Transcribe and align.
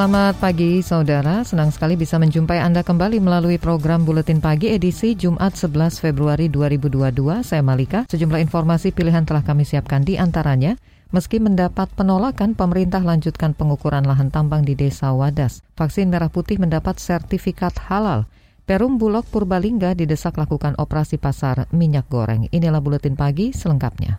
Selamat 0.00 0.40
pagi 0.40 0.80
saudara, 0.80 1.44
senang 1.44 1.68
sekali 1.68 1.92
bisa 1.92 2.16
menjumpai 2.16 2.56
Anda 2.56 2.80
kembali 2.80 3.20
melalui 3.20 3.60
program 3.60 4.08
Buletin 4.08 4.40
Pagi 4.40 4.72
edisi 4.72 5.12
Jumat 5.12 5.52
11 5.60 6.00
Februari 6.00 6.48
2022. 6.48 7.44
Saya 7.44 7.60
Malika, 7.60 8.08
sejumlah 8.08 8.40
informasi 8.40 8.96
pilihan 8.96 9.28
telah 9.28 9.44
kami 9.44 9.68
siapkan 9.68 10.00
di 10.00 10.16
antaranya. 10.16 10.80
Meski 11.12 11.36
mendapat 11.36 11.92
penolakan, 12.00 12.56
pemerintah 12.56 13.04
lanjutkan 13.04 13.52
pengukuran 13.52 14.08
lahan 14.08 14.32
tambang 14.32 14.64
di 14.64 14.72
Desa 14.72 15.12
Wadas. 15.12 15.60
Vaksin 15.76 16.08
merah 16.08 16.32
putih 16.32 16.56
mendapat 16.56 16.96
sertifikat 16.96 17.76
halal. 17.92 18.24
Perum 18.64 18.96
Bulog 18.96 19.28
Purbalingga 19.28 19.92
didesak 19.92 20.40
lakukan 20.40 20.80
operasi 20.80 21.20
pasar 21.20 21.68
minyak 21.76 22.08
goreng. 22.08 22.48
Inilah 22.48 22.80
Buletin 22.80 23.20
Pagi 23.20 23.52
selengkapnya. 23.52 24.16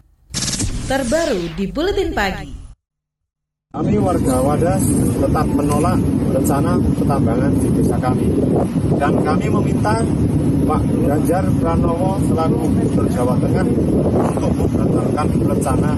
Terbaru 0.86 1.58
di 1.58 1.66
Buletin 1.74 2.14
Pagi. 2.14 2.61
Kami 3.72 3.96
warga 4.04 4.36
Wadas 4.44 4.84
tetap 5.16 5.48
menolak 5.48 5.96
rencana 6.36 6.76
pertambangan 6.76 7.56
di 7.56 7.68
desa 7.80 7.96
kami. 8.04 8.28
Dan 9.00 9.16
kami 9.24 9.48
meminta 9.48 9.96
Pak 10.68 10.82
Ganjar 11.08 11.48
Pranowo 11.56 12.20
selaku 12.28 12.68
Gubernur 12.68 13.08
Jawa 13.16 13.40
Tengah 13.40 13.68
untuk 14.36 14.52
membatalkan 14.60 15.28
rencana 15.56 15.92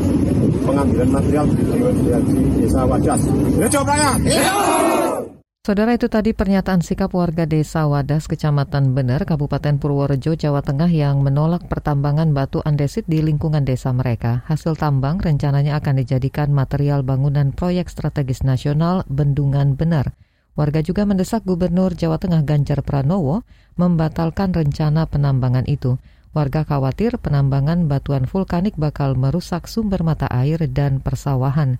pengambilan 0.69 1.09
material 1.17 1.45
di 1.49 2.61
desa 2.61 2.85
Wadas. 2.85 3.21
Ya, 3.57 3.65
coba 3.65 3.93
Saudara 5.63 5.95
itu 5.95 6.11
tadi 6.11 6.35
pernyataan 6.35 6.83
sikap 6.83 7.15
warga 7.15 7.47
desa 7.47 7.87
Wadas, 7.87 8.27
Kecamatan 8.27 8.91
Bener, 8.91 9.23
Kabupaten 9.23 9.79
Purworejo, 9.79 10.35
Jawa 10.35 10.59
Tengah 10.59 10.91
yang 10.91 11.23
menolak 11.23 11.71
pertambangan 11.71 12.35
batu 12.35 12.59
andesit 12.67 13.07
di 13.07 13.23
lingkungan 13.23 13.63
desa 13.63 13.95
mereka. 13.95 14.43
Hasil 14.51 14.75
tambang 14.75 15.23
rencananya 15.23 15.79
akan 15.79 16.03
dijadikan 16.03 16.51
material 16.51 17.07
bangunan 17.07 17.55
proyek 17.55 17.87
strategis 17.87 18.43
nasional 18.43 19.07
Bendungan 19.07 19.79
Bener. 19.79 20.11
Warga 20.59 20.83
juga 20.83 21.07
mendesak 21.07 21.47
Gubernur 21.47 21.95
Jawa 21.95 22.19
Tengah 22.19 22.43
Ganjar 22.43 22.83
Pranowo 22.83 23.47
membatalkan 23.79 24.51
rencana 24.51 25.07
penambangan 25.07 25.63
itu. 25.71 25.95
Warga 26.35 26.67
khawatir 26.67 27.15
penambangan 27.23 27.87
batuan 27.87 28.27
vulkanik 28.27 28.75
bakal 28.75 29.15
merusak 29.15 29.71
sumber 29.71 30.03
mata 30.03 30.27
air 30.27 30.59
dan 30.67 30.99
persawahan. 30.99 31.79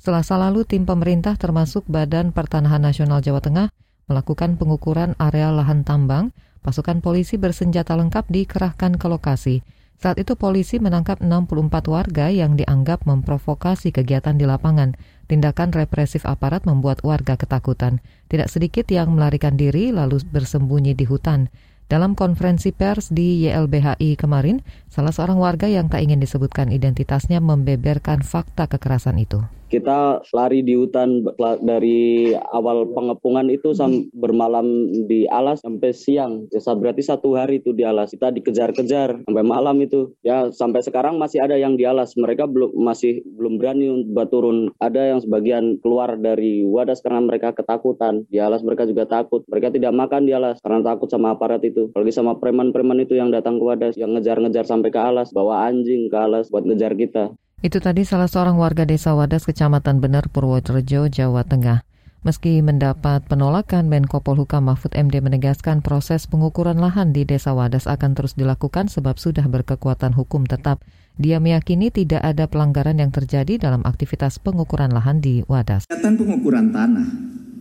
Selasa 0.00 0.40
lalu, 0.40 0.64
tim 0.64 0.88
pemerintah 0.88 1.36
termasuk 1.36 1.84
Badan 1.84 2.32
Pertanahan 2.32 2.80
Nasional 2.80 3.20
Jawa 3.20 3.44
Tengah 3.44 3.68
melakukan 4.08 4.56
pengukuran 4.56 5.12
area 5.20 5.52
lahan 5.52 5.84
tambang. 5.84 6.32
Pasukan 6.64 7.04
polisi 7.04 7.36
bersenjata 7.36 8.00
lengkap 8.00 8.32
dikerahkan 8.32 8.96
ke 8.96 9.06
lokasi. 9.12 9.60
Saat 10.00 10.16
itu 10.16 10.40
polisi 10.40 10.80
menangkap 10.80 11.20
64 11.20 11.52
warga 11.92 12.32
yang 12.32 12.56
dianggap 12.56 13.04
memprovokasi 13.04 13.92
kegiatan 13.92 14.40
di 14.40 14.48
lapangan. 14.48 14.96
Tindakan 15.28 15.76
represif 15.76 16.24
aparat 16.24 16.64
membuat 16.64 17.04
warga 17.04 17.36
ketakutan. 17.36 18.00
Tidak 18.32 18.48
sedikit 18.48 18.88
yang 18.88 19.12
melarikan 19.12 19.60
diri 19.60 19.92
lalu 19.92 20.24
bersembunyi 20.24 20.96
di 20.96 21.04
hutan. 21.04 21.52
Dalam 21.92 22.16
konferensi 22.16 22.72
pers 22.72 23.12
di 23.12 23.44
YLBHI 23.44 24.16
kemarin, 24.16 24.64
salah 24.88 25.12
seorang 25.12 25.36
warga 25.36 25.68
yang 25.68 25.92
tak 25.92 26.08
ingin 26.08 26.24
disebutkan 26.24 26.72
identitasnya 26.72 27.44
membeberkan 27.44 28.24
fakta 28.24 28.64
kekerasan 28.64 29.20
itu 29.20 29.44
kita 29.70 30.20
lari 30.34 30.66
di 30.66 30.74
hutan 30.74 31.22
dari 31.62 32.34
awal 32.50 32.90
pengepungan 32.90 33.46
itu 33.48 33.70
bermalam 34.12 34.90
di 35.06 35.30
alas 35.30 35.62
sampai 35.62 35.94
siang. 35.94 36.50
Ya, 36.50 36.58
berarti 36.74 37.06
satu 37.06 37.38
hari 37.38 37.62
itu 37.62 37.70
di 37.70 37.86
alas. 37.86 38.10
Kita 38.10 38.34
dikejar-kejar 38.34 39.24
sampai 39.24 39.44
malam 39.46 39.78
itu. 39.78 40.10
Ya 40.26 40.50
sampai 40.50 40.82
sekarang 40.82 41.16
masih 41.16 41.40
ada 41.40 41.54
yang 41.54 41.78
di 41.78 41.86
alas. 41.86 42.18
Mereka 42.18 42.50
belum 42.50 42.74
masih 42.74 43.22
belum 43.38 43.62
berani 43.62 43.86
untuk 43.88 44.26
turun. 44.34 44.74
Ada 44.82 45.14
yang 45.16 45.20
sebagian 45.22 45.78
keluar 45.78 46.18
dari 46.18 46.66
wadas 46.66 46.98
karena 47.00 47.22
mereka 47.22 47.54
ketakutan. 47.54 48.26
Di 48.26 48.42
alas 48.42 48.66
mereka 48.66 48.84
juga 48.90 49.06
takut. 49.06 49.46
Mereka 49.46 49.70
tidak 49.70 49.94
makan 49.94 50.26
di 50.26 50.34
alas 50.34 50.58
karena 50.60 50.82
takut 50.82 51.06
sama 51.06 51.38
aparat 51.38 51.62
itu. 51.62 51.88
Apalagi 51.94 52.12
sama 52.12 52.36
preman-preman 52.42 52.98
itu 53.06 53.14
yang 53.14 53.30
datang 53.30 53.62
ke 53.62 53.64
wadas 53.64 53.94
yang 53.94 54.18
ngejar-ngejar 54.18 54.66
sampai 54.66 54.90
ke 54.90 54.98
alas, 54.98 55.30
bawa 55.30 55.70
anjing 55.70 56.10
ke 56.10 56.18
alas 56.18 56.50
buat 56.50 56.66
ngejar 56.66 56.98
kita. 56.98 57.30
Itu 57.60 57.76
tadi 57.76 58.08
salah 58.08 58.24
seorang 58.24 58.56
warga 58.56 58.88
desa 58.88 59.12
Wadas, 59.12 59.44
Kecamatan 59.44 60.00
Bener, 60.00 60.32
Purworejo, 60.32 61.12
Jawa 61.12 61.44
Tengah. 61.44 61.84
Meski 62.24 62.64
mendapat 62.64 63.28
penolakan, 63.28 63.84
Menko 63.84 64.24
Polhukam 64.24 64.64
Mahfud 64.64 64.96
MD 64.96 65.20
menegaskan 65.20 65.84
proses 65.84 66.24
pengukuran 66.24 66.80
lahan 66.80 67.12
di 67.12 67.28
Desa 67.28 67.52
Wadas 67.52 67.84
akan 67.84 68.16
terus 68.16 68.32
dilakukan 68.32 68.88
sebab 68.88 69.20
sudah 69.20 69.44
berkekuatan 69.44 70.16
hukum 70.16 70.48
tetap. 70.48 70.80
Dia 71.20 71.36
meyakini 71.36 71.92
tidak 71.92 72.24
ada 72.24 72.48
pelanggaran 72.48 72.96
yang 72.96 73.12
terjadi 73.12 73.60
dalam 73.60 73.84
aktivitas 73.84 74.40
pengukuran 74.40 74.88
lahan 74.88 75.20
di 75.20 75.44
Wadas. 75.44 75.84
Kegiatan 75.84 76.16
pengukuran 76.16 76.72
tanah 76.72 77.08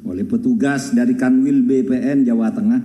oleh 0.07 0.23
petugas 0.23 0.95
dari 0.95 1.19
Kanwil 1.19 1.67
BPN 1.67 2.23
Jawa 2.23 2.55
Tengah 2.55 2.81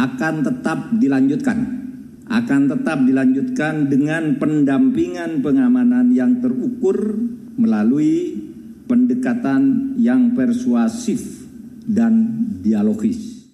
akan 0.00 0.34
tetap 0.48 0.96
dilanjutkan 0.96 1.81
akan 2.32 2.72
tetap 2.72 3.04
dilanjutkan 3.04 3.92
dengan 3.92 4.40
pendampingan 4.40 5.44
pengamanan 5.44 6.16
yang 6.16 6.40
terukur 6.40 7.20
melalui 7.60 8.40
pendekatan 8.88 9.92
yang 10.00 10.32
persuasif 10.32 11.44
dan 11.84 12.32
dialogis. 12.64 13.52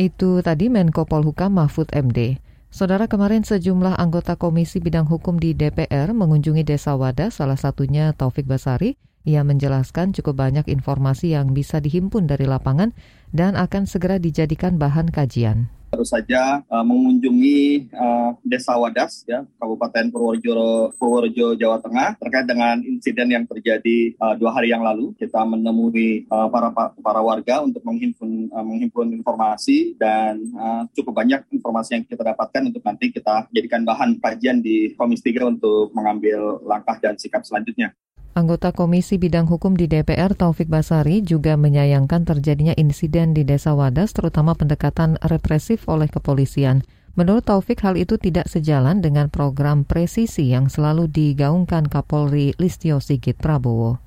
Itu 0.00 0.40
tadi 0.40 0.72
Menko 0.72 1.04
Polhukam 1.04 1.60
Mahfud 1.60 1.92
MD. 1.92 2.40
Saudara 2.72 3.06
kemarin 3.06 3.46
sejumlah 3.46 4.00
anggota 4.00 4.34
Komisi 4.34 4.82
Bidang 4.82 5.06
Hukum 5.06 5.38
di 5.38 5.54
DPR 5.54 6.10
mengunjungi 6.10 6.66
Desa 6.66 6.98
Wadas, 6.98 7.38
salah 7.38 7.60
satunya 7.60 8.10
Taufik 8.16 8.48
Basari. 8.48 8.98
Ia 9.28 9.46
menjelaskan 9.46 10.16
cukup 10.16 10.42
banyak 10.42 10.66
informasi 10.68 11.36
yang 11.36 11.54
bisa 11.54 11.78
dihimpun 11.78 12.26
dari 12.26 12.44
lapangan 12.44 12.92
dan 13.30 13.54
akan 13.54 13.86
segera 13.86 14.18
dijadikan 14.18 14.76
bahan 14.76 15.08
kajian 15.08 15.70
baru 15.94 16.02
saja 16.02 16.66
uh, 16.66 16.82
mengunjungi 16.82 17.86
uh, 17.94 18.34
Desa 18.42 18.74
Wadas, 18.74 19.22
ya, 19.30 19.46
Kabupaten 19.62 20.10
Purworejo, 20.10 20.90
Purworejo, 20.98 21.54
Jawa 21.54 21.78
Tengah, 21.78 22.18
terkait 22.18 22.50
dengan 22.50 22.82
insiden 22.82 23.30
yang 23.30 23.46
terjadi 23.46 24.18
uh, 24.18 24.34
dua 24.34 24.58
hari 24.58 24.74
yang 24.74 24.82
lalu. 24.82 25.14
Kita 25.14 25.46
menemui 25.46 26.26
uh, 26.26 26.50
para 26.50 26.74
para 26.74 27.20
warga 27.22 27.62
untuk 27.62 27.86
menghimpun 27.86 28.50
uh, 28.50 28.66
menghimpun 28.66 29.14
informasi 29.14 29.94
dan 29.94 30.42
uh, 30.58 30.82
cukup 30.98 31.22
banyak 31.22 31.46
informasi 31.54 32.02
yang 32.02 32.04
kita 32.10 32.26
dapatkan 32.26 32.74
untuk 32.74 32.82
nanti 32.82 33.14
kita 33.14 33.46
jadikan 33.54 33.86
bahan 33.86 34.18
kajian 34.18 34.58
di 34.58 34.98
Komisi 34.98 35.30
3 35.30 35.54
untuk 35.54 35.94
mengambil 35.94 36.58
langkah 36.66 36.98
dan 36.98 37.14
sikap 37.14 37.46
selanjutnya. 37.46 37.94
Anggota 38.34 38.74
Komisi 38.74 39.14
Bidang 39.14 39.46
Hukum 39.46 39.78
di 39.78 39.86
DPR 39.86 40.34
Taufik 40.34 40.66
Basari 40.66 41.22
juga 41.22 41.54
menyayangkan 41.54 42.26
terjadinya 42.26 42.74
insiden 42.74 43.30
di 43.30 43.46
Desa 43.46 43.78
Wadas 43.78 44.10
terutama 44.10 44.58
pendekatan 44.58 45.22
represif 45.22 45.86
oleh 45.86 46.10
kepolisian. 46.10 46.82
Menurut 47.14 47.46
Taufik 47.46 47.78
hal 47.86 47.94
itu 47.94 48.18
tidak 48.18 48.50
sejalan 48.50 48.98
dengan 48.98 49.30
program 49.30 49.86
presisi 49.86 50.50
yang 50.50 50.66
selalu 50.66 51.06
digaungkan 51.06 51.86
Kapolri 51.86 52.58
Listio 52.58 52.98
Sigit 52.98 53.38
Prabowo. 53.38 54.02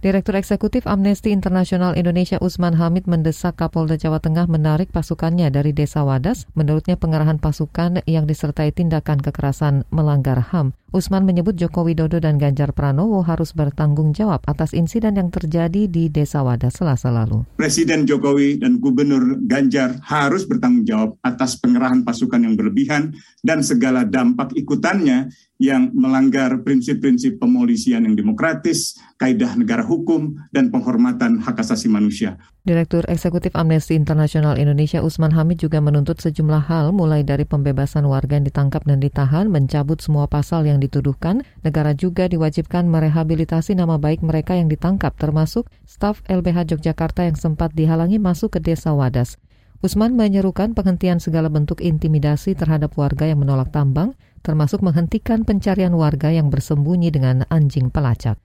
Direktur 0.00 0.40
Eksekutif 0.40 0.88
Amnesty 0.88 1.28
Internasional 1.28 1.92
Indonesia 1.92 2.40
Usman 2.40 2.80
Hamid 2.80 3.04
mendesak 3.04 3.60
Kapolda 3.60 4.00
Jawa 4.00 4.24
Tengah 4.24 4.48
menarik 4.48 4.88
pasukannya 4.96 5.52
dari 5.52 5.76
Desa 5.76 6.08
Wadas. 6.08 6.48
Menurutnya 6.56 6.96
pengerahan 6.96 7.36
pasukan 7.36 8.00
yang 8.08 8.24
disertai 8.24 8.72
tindakan 8.72 9.20
kekerasan 9.20 9.84
melanggar 9.92 10.40
HAM. 10.40 10.72
Usman 10.92 11.24
menyebut 11.24 11.56
Joko 11.56 11.88
Widodo 11.88 12.20
dan 12.20 12.36
Ganjar 12.36 12.76
Pranowo 12.76 13.24
harus 13.24 13.56
bertanggung 13.56 14.12
jawab 14.12 14.44
atas 14.44 14.76
insiden 14.76 15.16
yang 15.16 15.32
terjadi 15.32 15.88
di 15.88 16.12
Desa 16.12 16.44
Wadas 16.44 16.76
selasa 16.76 17.08
lalu. 17.08 17.48
Presiden 17.56 18.04
Jokowi 18.04 18.60
dan 18.60 18.76
Gubernur 18.76 19.40
Ganjar 19.48 19.96
harus 20.04 20.44
bertanggung 20.44 20.84
jawab 20.84 21.16
atas 21.24 21.56
pengerahan 21.56 22.04
pasukan 22.04 22.44
yang 22.44 22.60
berlebihan 22.60 23.16
dan 23.40 23.64
segala 23.64 24.04
dampak 24.04 24.52
ikutannya 24.52 25.32
yang 25.56 25.96
melanggar 25.96 26.60
prinsip-prinsip 26.60 27.40
pemolisian 27.40 28.04
yang 28.04 28.12
demokratis, 28.12 29.00
kaidah 29.16 29.56
negara 29.56 29.86
hukum, 29.86 30.36
dan 30.52 30.68
penghormatan 30.68 31.40
hak 31.40 31.56
asasi 31.56 31.88
manusia. 31.88 32.36
Direktur 32.62 33.02
Eksekutif 33.10 33.58
Amnesty 33.58 33.98
Internasional 33.98 34.54
Indonesia 34.54 35.02
Usman 35.02 35.34
Hamid 35.34 35.66
juga 35.66 35.82
menuntut 35.82 36.22
sejumlah 36.22 36.70
hal 36.70 36.94
mulai 36.94 37.26
dari 37.26 37.42
pembebasan 37.42 38.06
warga 38.06 38.38
yang 38.38 38.46
ditangkap 38.46 38.86
dan 38.86 39.02
ditahan, 39.02 39.50
mencabut 39.50 39.98
semua 39.98 40.30
pasal 40.30 40.62
yang 40.70 40.78
dituduhkan, 40.78 41.42
negara 41.66 41.90
juga 41.90 42.30
diwajibkan 42.30 42.86
merehabilitasi 42.86 43.74
nama 43.74 43.98
baik 43.98 44.22
mereka 44.22 44.54
yang 44.54 44.70
ditangkap 44.70 45.10
termasuk 45.18 45.66
staf 45.90 46.22
LBH 46.30 46.78
Yogyakarta 46.78 47.26
yang 47.26 47.34
sempat 47.34 47.74
dihalangi 47.74 48.22
masuk 48.22 48.54
ke 48.54 48.62
desa 48.62 48.94
Wadas. 48.94 49.42
Usman 49.82 50.14
menyerukan 50.14 50.78
penghentian 50.78 51.18
segala 51.18 51.50
bentuk 51.50 51.82
intimidasi 51.82 52.54
terhadap 52.54 52.94
warga 52.94 53.26
yang 53.26 53.42
menolak 53.42 53.74
tambang, 53.74 54.14
termasuk 54.46 54.86
menghentikan 54.86 55.42
pencarian 55.42 55.98
warga 55.98 56.30
yang 56.30 56.46
bersembunyi 56.46 57.10
dengan 57.10 57.42
anjing 57.50 57.90
pelacak. 57.90 58.38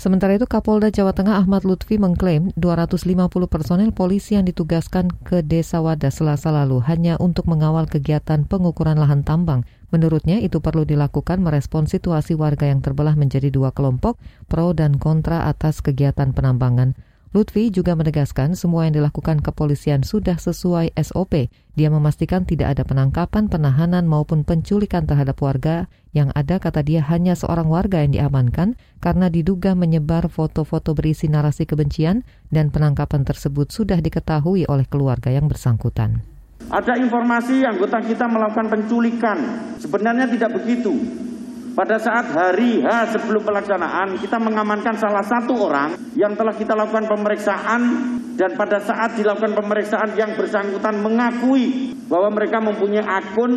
Sementara 0.00 0.32
itu 0.32 0.48
Kapolda 0.48 0.88
Jawa 0.88 1.12
Tengah 1.12 1.44
Ahmad 1.44 1.68
Lutfi 1.68 2.00
mengklaim 2.00 2.56
250 2.56 3.04
personel 3.52 3.92
polisi 3.92 4.32
yang 4.32 4.48
ditugaskan 4.48 5.12
ke 5.12 5.44
Desa 5.44 5.84
Wadas 5.84 6.24
selasa 6.24 6.48
lalu 6.48 6.80
hanya 6.88 7.20
untuk 7.20 7.44
mengawal 7.44 7.84
kegiatan 7.84 8.48
pengukuran 8.48 8.96
lahan 8.96 9.28
tambang. 9.28 9.68
Menurutnya 9.92 10.40
itu 10.40 10.64
perlu 10.64 10.88
dilakukan 10.88 11.44
merespon 11.44 11.84
situasi 11.84 12.32
warga 12.32 12.72
yang 12.72 12.80
terbelah 12.80 13.12
menjadi 13.12 13.52
dua 13.52 13.76
kelompok 13.76 14.16
pro 14.48 14.72
dan 14.72 14.96
kontra 14.96 15.44
atas 15.52 15.84
kegiatan 15.84 16.32
penambangan. 16.32 16.96
Lutfi 17.30 17.70
juga 17.70 17.94
menegaskan 17.94 18.58
semua 18.58 18.90
yang 18.90 18.98
dilakukan 18.98 19.38
kepolisian 19.38 20.02
sudah 20.02 20.34
sesuai 20.34 20.90
SOP. 20.98 21.46
Dia 21.78 21.86
memastikan 21.86 22.42
tidak 22.42 22.74
ada 22.74 22.82
penangkapan, 22.82 23.46
penahanan 23.46 24.10
maupun 24.10 24.42
penculikan 24.42 25.06
terhadap 25.06 25.38
warga. 25.38 25.86
Yang 26.10 26.34
ada 26.34 26.58
kata 26.58 26.82
dia 26.82 27.06
hanya 27.06 27.38
seorang 27.38 27.70
warga 27.70 28.02
yang 28.02 28.18
diamankan 28.18 28.74
karena 28.98 29.30
diduga 29.30 29.78
menyebar 29.78 30.26
foto-foto 30.26 30.90
berisi 30.98 31.30
narasi 31.30 31.70
kebencian 31.70 32.26
dan 32.50 32.74
penangkapan 32.74 33.22
tersebut 33.22 33.70
sudah 33.70 34.02
diketahui 34.02 34.66
oleh 34.66 34.90
keluarga 34.90 35.30
yang 35.30 35.46
bersangkutan. 35.46 36.26
Ada 36.66 36.98
informasi 36.98 37.62
anggota 37.62 38.02
kita 38.02 38.26
melakukan 38.26 38.66
penculikan. 38.74 39.38
Sebenarnya 39.78 40.26
tidak 40.26 40.50
begitu. 40.58 40.98
Pada 41.70 42.02
saat 42.02 42.26
hari 42.34 42.82
H 42.82 43.14
sebelum 43.14 43.46
pelaksanaan, 43.46 44.18
kita 44.18 44.42
mengamankan 44.42 44.98
salah 44.98 45.22
satu 45.22 45.70
orang 45.70 45.94
yang 46.18 46.34
telah 46.34 46.50
kita 46.50 46.74
lakukan 46.74 47.06
pemeriksaan 47.06 47.80
dan 48.34 48.58
pada 48.58 48.82
saat 48.82 49.14
dilakukan 49.14 49.54
pemeriksaan 49.54 50.18
yang 50.18 50.34
bersangkutan 50.34 50.98
mengakui 50.98 51.94
bahwa 52.10 52.34
mereka 52.34 52.58
mempunyai 52.58 53.06
akun, 53.06 53.52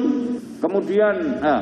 kemudian 0.62 1.42
eh, 1.42 1.62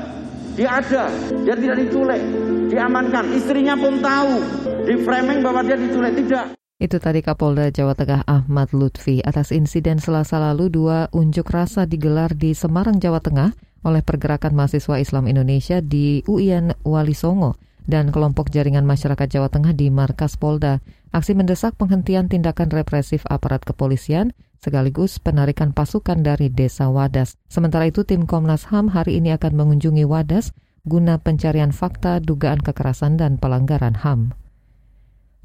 dia 0.59 0.69
ada, 0.83 1.07
dia 1.47 1.55
tidak 1.55 1.87
diculik, 1.87 2.21
diamankan, 2.67 3.31
istrinya 3.31 3.79
pun 3.79 4.03
tahu, 4.03 4.35
di 4.83 4.99
framing 5.07 5.39
bahwa 5.39 5.63
dia 5.63 5.79
diculik. 5.79 6.19
Tidak. 6.19 6.59
Itu 6.81 6.97
tadi 6.99 7.23
Kapolda 7.23 7.71
Jawa 7.71 7.95
Tengah 7.95 8.27
Ahmad 8.27 8.75
Lutfi 8.75 9.23
atas 9.23 9.55
insiden 9.55 10.01
selasa 10.01 10.41
lalu 10.41 10.67
dua 10.67 11.07
unjuk 11.15 11.47
rasa 11.47 11.87
digelar 11.87 12.35
di 12.35 12.51
Semarang, 12.51 12.99
Jawa 12.99 13.23
Tengah 13.23 13.70
oleh 13.81 14.05
Pergerakan 14.05 14.53
Mahasiswa 14.53 15.01
Islam 15.01 15.25
Indonesia 15.29 15.81
di 15.81 16.21
UIN 16.25 16.73
Wali 16.85 17.17
Songo 17.17 17.57
dan 17.89 18.13
kelompok 18.13 18.53
jaringan 18.53 18.85
masyarakat 18.85 19.27
Jawa 19.27 19.49
Tengah 19.49 19.73
di 19.73 19.89
Markas 19.89 20.37
Polda. 20.37 20.79
Aksi 21.11 21.35
mendesak 21.35 21.75
penghentian 21.75 22.31
tindakan 22.31 22.71
represif 22.71 23.27
aparat 23.27 23.67
kepolisian 23.67 24.31
sekaligus 24.61 25.17
penarikan 25.17 25.73
pasukan 25.73 26.21
dari 26.21 26.47
desa 26.47 26.87
Wadas. 26.87 27.35
Sementara 27.49 27.89
itu 27.89 28.05
tim 28.05 28.29
Komnas 28.29 28.69
HAM 28.69 28.93
hari 28.93 29.17
ini 29.19 29.33
akan 29.35 29.57
mengunjungi 29.57 30.05
Wadas 30.07 30.53
guna 30.85 31.17
pencarian 31.17 31.73
fakta 31.73 32.21
dugaan 32.21 32.61
kekerasan 32.61 33.17
dan 33.17 33.37
pelanggaran 33.41 33.97
HAM. 34.01 34.33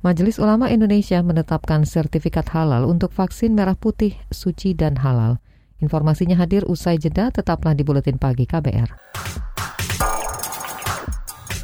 Majelis 0.04 0.38
Ulama 0.38 0.70
Indonesia 0.70 1.18
menetapkan 1.24 1.82
sertifikat 1.82 2.52
halal 2.54 2.86
untuk 2.86 3.10
vaksin 3.10 3.56
merah 3.56 3.74
putih, 3.74 4.14
suci, 4.30 4.76
dan 4.76 5.02
halal. 5.02 5.42
Informasinya 5.81 6.37
hadir 6.40 6.64
usai 6.64 6.96
jeda, 6.96 7.28
tetaplah 7.28 7.76
di 7.76 7.84
Buletin 7.84 8.17
Pagi 8.17 8.49
KBR. 8.49 8.90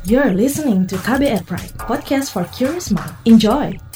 You're 0.05 0.35
listening 0.35 0.91
to 0.91 0.99
KBR 0.99 1.47
Pride, 1.47 1.73
podcast 1.79 2.35
for 2.35 2.43
curious 2.51 2.91
mind. 2.91 3.15
Enjoy! 3.23 3.92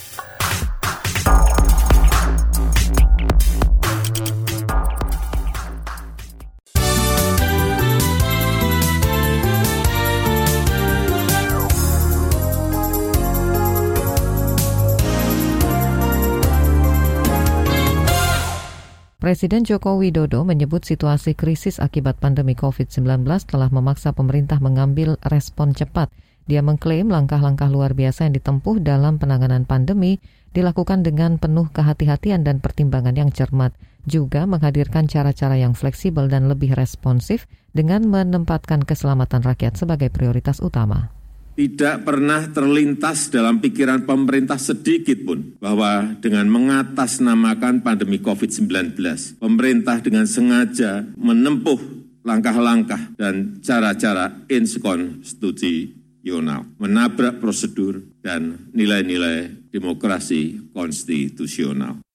Presiden 19.27 19.67
Joko 19.67 19.99
Widodo 19.99 20.47
menyebut 20.47 20.87
situasi 20.87 21.35
krisis 21.35 21.83
akibat 21.83 22.23
pandemi 22.23 22.55
COVID-19 22.55 23.27
telah 23.51 23.67
memaksa 23.75 24.15
pemerintah 24.15 24.63
mengambil 24.63 25.19
respon 25.27 25.75
cepat. 25.75 26.15
Dia 26.47 26.63
mengklaim 26.63 27.11
langkah-langkah 27.11 27.67
luar 27.67 27.99
biasa 27.99 28.31
yang 28.31 28.39
ditempuh 28.39 28.79
dalam 28.79 29.19
penanganan 29.19 29.67
pandemi 29.67 30.23
dilakukan 30.55 31.03
dengan 31.03 31.43
penuh 31.43 31.67
kehati-hatian 31.75 32.47
dan 32.47 32.63
pertimbangan 32.63 33.19
yang 33.19 33.35
cermat, 33.35 33.75
juga 34.07 34.47
menghadirkan 34.47 35.11
cara-cara 35.11 35.59
yang 35.59 35.75
fleksibel 35.75 36.31
dan 36.31 36.47
lebih 36.47 36.79
responsif 36.79 37.51
dengan 37.75 38.07
menempatkan 38.07 38.87
keselamatan 38.87 39.43
rakyat 39.43 39.75
sebagai 39.75 40.07
prioritas 40.07 40.63
utama 40.63 41.16
tidak 41.57 42.05
pernah 42.05 42.45
terlintas 42.53 43.33
dalam 43.33 43.65
pikiran 43.65 44.05
pemerintah 44.05 44.61
sedikit 44.61 45.17
pun 45.25 45.57
bahwa 45.57 46.13
dengan 46.21 46.45
mengatasnamakan 46.53 47.81
pandemi 47.81 48.21
COVID-19, 48.21 48.93
pemerintah 49.41 50.05
dengan 50.05 50.29
sengaja 50.29 51.09
menempuh 51.17 51.81
langkah-langkah 52.21 53.17
dan 53.17 53.65
cara-cara 53.65 54.37
inskonstitusional, 54.53 56.69
menabrak 56.77 57.41
prosedur 57.41 58.05
dan 58.21 58.69
nilai-nilai 58.77 59.73
demokrasi 59.73 60.61
konstitusional. 60.77 62.06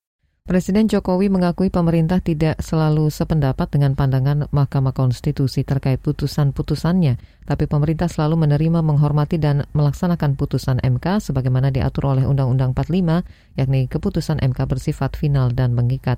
Presiden 0.41 0.89
Jokowi 0.89 1.29
mengakui 1.29 1.69
pemerintah 1.69 2.17
tidak 2.17 2.65
selalu 2.65 3.13
sependapat 3.13 3.69
dengan 3.69 3.93
pandangan 3.93 4.49
Mahkamah 4.49 4.89
Konstitusi 4.89 5.61
terkait 5.61 6.01
putusan-putusannya, 6.01 7.45
tapi 7.45 7.69
pemerintah 7.69 8.09
selalu 8.09 8.49
menerima, 8.49 8.81
menghormati, 8.81 9.37
dan 9.37 9.69
melaksanakan 9.77 10.33
putusan 10.33 10.81
MK 10.81 11.21
sebagaimana 11.21 11.69
diatur 11.69 12.17
oleh 12.17 12.25
Undang-Undang 12.25 12.73
45, 12.73 13.21
yakni 13.53 13.85
keputusan 13.85 14.41
MK 14.41 14.65
bersifat 14.65 15.13
final 15.13 15.53
dan 15.53 15.77
mengikat. 15.77 16.17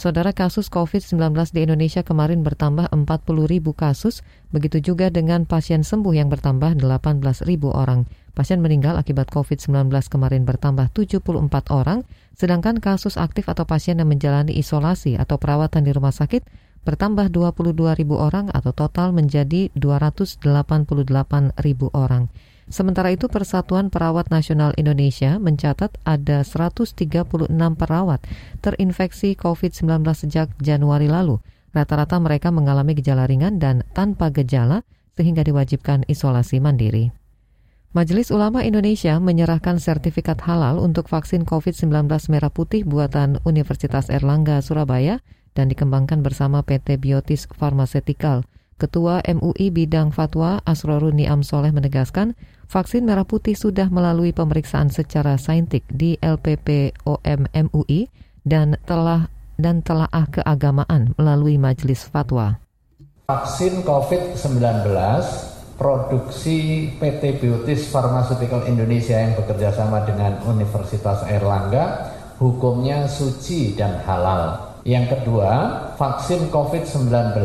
Saudara 0.00 0.32
kasus 0.32 0.72
COVID-19 0.72 1.36
di 1.52 1.68
Indonesia 1.68 2.00
kemarin 2.00 2.40
bertambah 2.40 2.88
40 2.88 3.04
ribu 3.44 3.76
kasus, 3.76 4.24
begitu 4.48 4.80
juga 4.80 5.12
dengan 5.12 5.44
pasien 5.44 5.84
sembuh 5.84 6.16
yang 6.16 6.32
bertambah 6.32 6.80
18 6.80 7.20
ribu 7.44 7.68
orang. 7.68 8.08
Pasien 8.32 8.64
meninggal 8.64 8.96
akibat 8.96 9.28
COVID-19 9.28 9.92
kemarin 10.08 10.48
bertambah 10.48 10.88
74 10.96 11.68
orang, 11.68 12.08
sedangkan 12.32 12.80
kasus 12.80 13.20
aktif 13.20 13.52
atau 13.52 13.68
pasien 13.68 14.00
yang 14.00 14.08
menjalani 14.08 14.56
isolasi 14.56 15.20
atau 15.20 15.36
perawatan 15.36 15.84
di 15.84 15.92
rumah 15.92 16.16
sakit 16.16 16.48
bertambah 16.80 17.28
22 17.28 17.92
ribu 18.00 18.16
orang 18.16 18.48
atau 18.56 18.72
total 18.72 19.12
menjadi 19.12 19.68
288 19.76 20.40
ribu 21.60 21.92
orang. 21.92 22.32
Sementara 22.70 23.10
itu 23.10 23.26
Persatuan 23.26 23.90
Perawat 23.90 24.30
Nasional 24.30 24.70
Indonesia 24.78 25.42
mencatat 25.42 25.98
ada 26.06 26.46
136 26.46 26.94
perawat 27.74 28.22
terinfeksi 28.62 29.34
COVID-19 29.34 30.06
sejak 30.14 30.54
Januari 30.62 31.10
lalu. 31.10 31.42
Rata-rata 31.74 32.22
mereka 32.22 32.54
mengalami 32.54 32.94
gejala 32.94 33.26
ringan 33.26 33.58
dan 33.58 33.82
tanpa 33.90 34.30
gejala 34.30 34.86
sehingga 35.18 35.42
diwajibkan 35.42 36.06
isolasi 36.06 36.62
mandiri. 36.62 37.10
Majelis 37.90 38.30
Ulama 38.30 38.62
Indonesia 38.62 39.18
menyerahkan 39.18 39.82
sertifikat 39.82 40.38
halal 40.46 40.78
untuk 40.78 41.10
vaksin 41.10 41.42
COVID-19 41.42 42.06
merah 42.30 42.54
putih 42.54 42.86
buatan 42.86 43.42
Universitas 43.42 44.06
Erlangga 44.14 44.62
Surabaya 44.62 45.18
dan 45.58 45.66
dikembangkan 45.66 46.22
bersama 46.22 46.62
PT 46.62 47.02
Biotis 47.02 47.50
Pharmaceutical. 47.50 48.46
Ketua 48.80 49.20
MUI 49.28 49.68
Bidang 49.68 50.08
Fatwa 50.08 50.64
Asroruni 50.64 51.28
Amsoleh 51.28 51.68
menegaskan, 51.68 52.32
vaksin 52.64 53.04
merah 53.04 53.28
putih 53.28 53.52
sudah 53.52 53.92
melalui 53.92 54.32
pemeriksaan 54.32 54.88
secara 54.88 55.36
saintik 55.36 55.84
di 55.92 56.16
LPPOM 56.24 57.52
MUI 57.52 58.08
dan 58.48 58.80
telah 58.88 59.28
dan 59.60 59.84
telah 59.84 60.08
keagamaan 60.08 61.12
melalui 61.20 61.60
Majelis 61.60 62.08
Fatwa. 62.08 62.56
Vaksin 63.28 63.84
COVID-19 63.84 64.64
produksi 65.76 66.88
PT 66.96 67.36
Biotis 67.44 67.92
Pharmaceutical 67.92 68.64
Indonesia 68.64 69.20
yang 69.20 69.36
bekerja 69.36 69.76
sama 69.76 70.08
dengan 70.08 70.40
Universitas 70.48 71.28
Erlangga 71.28 72.16
hukumnya 72.40 73.04
suci 73.04 73.76
dan 73.76 74.00
halal. 74.08 74.72
Yang 74.88 75.20
kedua, 75.20 75.52
vaksin 76.00 76.48
COVID-19 76.48 77.36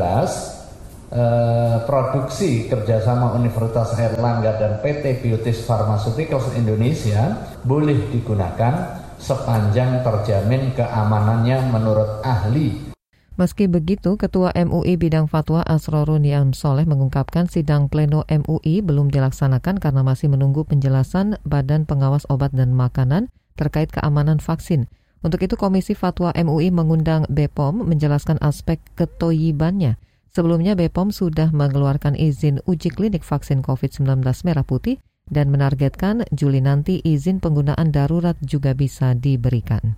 Eh, 1.16 1.78
produksi 1.88 2.68
kerjasama 2.68 3.40
Universitas 3.40 3.96
Erlangga 3.96 4.60
dan 4.60 4.84
PT 4.84 5.24
Biotis 5.24 5.64
Pharmaceuticals 5.64 6.52
Indonesia 6.60 7.40
boleh 7.64 8.12
digunakan 8.12 9.00
sepanjang 9.16 10.04
terjamin 10.04 10.76
keamanannya 10.76 11.72
menurut 11.72 12.20
ahli. 12.20 12.92
Meski 13.40 13.72
begitu, 13.72 14.20
Ketua 14.20 14.52
MUI 14.60 15.00
Bidang 15.00 15.32
Fatwa 15.32 15.64
Asrorun 15.64 16.28
Niam 16.28 16.52
Soleh 16.52 16.84
mengungkapkan 16.84 17.48
sidang 17.48 17.88
pleno 17.88 18.28
MUI 18.28 18.84
belum 18.84 19.08
dilaksanakan 19.08 19.80
karena 19.80 20.04
masih 20.04 20.28
menunggu 20.28 20.68
penjelasan 20.68 21.40
Badan 21.48 21.88
Pengawas 21.88 22.28
Obat 22.28 22.52
dan 22.52 22.76
Makanan 22.76 23.32
terkait 23.56 23.88
keamanan 23.88 24.44
vaksin. 24.44 24.92
Untuk 25.24 25.40
itu 25.48 25.56
Komisi 25.56 25.96
Fatwa 25.96 26.36
MUI 26.36 26.76
mengundang 26.76 27.24
BPOM 27.32 27.88
menjelaskan 27.88 28.36
aspek 28.44 28.84
ketoyibannya. 29.00 29.96
Sebelumnya 30.36 30.76
BPOM 30.76 31.16
sudah 31.16 31.56
mengeluarkan 31.56 32.20
izin 32.20 32.60
uji 32.68 32.92
klinik 32.92 33.24
vaksin 33.24 33.64
COVID-19 33.64 34.20
merah 34.44 34.68
putih 34.68 35.00
dan 35.32 35.48
menargetkan 35.48 36.28
Juli 36.36 36.60
nanti 36.60 37.00
izin 37.00 37.40
penggunaan 37.40 37.96
darurat 37.96 38.36
juga 38.44 38.76
bisa 38.76 39.16
diberikan. 39.16 39.96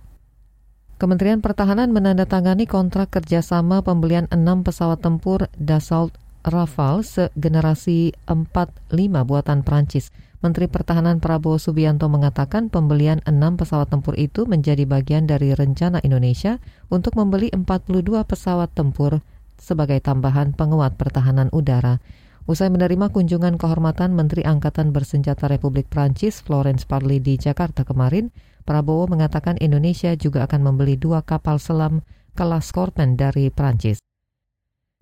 Kementerian 1.02 1.42
Pertahanan 1.42 1.90
menandatangani 1.90 2.70
kontrak 2.70 3.10
kerjasama 3.10 3.82
pembelian 3.82 4.30
enam 4.30 4.62
pesawat 4.62 5.02
tempur 5.02 5.50
Dassault 5.58 6.14
Rafale 6.46 7.02
segenerasi 7.02 8.14
4-5 8.30 8.94
buatan 9.26 9.66
Prancis. 9.66 10.14
Menteri 10.38 10.70
Pertahanan 10.70 11.18
Prabowo 11.18 11.58
Subianto 11.58 12.06
mengatakan 12.06 12.70
pembelian 12.70 13.18
enam 13.26 13.58
pesawat 13.58 13.90
tempur 13.90 14.14
itu 14.14 14.46
menjadi 14.46 14.86
bagian 14.86 15.26
dari 15.26 15.50
rencana 15.50 15.98
Indonesia 16.06 16.62
untuk 16.94 17.18
membeli 17.18 17.50
42 17.50 18.22
pesawat 18.22 18.70
tempur 18.70 19.18
sebagai 19.58 20.00
tambahan 20.00 20.54
penguat 20.54 20.96
pertahanan 20.96 21.52
udara. 21.52 22.00
Usai 22.48 22.72
menerima 22.72 23.12
kunjungan 23.12 23.60
kehormatan 23.60 24.16
Menteri 24.16 24.40
Angkatan 24.40 24.88
Bersenjata 24.88 25.52
Republik 25.52 25.92
Prancis 25.92 26.40
Florence 26.40 26.88
Parly 26.88 27.20
di 27.20 27.36
Jakarta 27.36 27.84
kemarin, 27.84 28.32
Prabowo 28.64 29.04
mengatakan 29.04 29.60
Indonesia 29.60 30.16
juga 30.16 30.48
akan 30.48 30.64
membeli 30.64 30.96
dua 30.96 31.20
kapal 31.20 31.60
selam 31.60 32.00
kelas 32.32 32.72
Scorpion 32.72 33.20
dari 33.20 33.52
Prancis. 33.52 34.00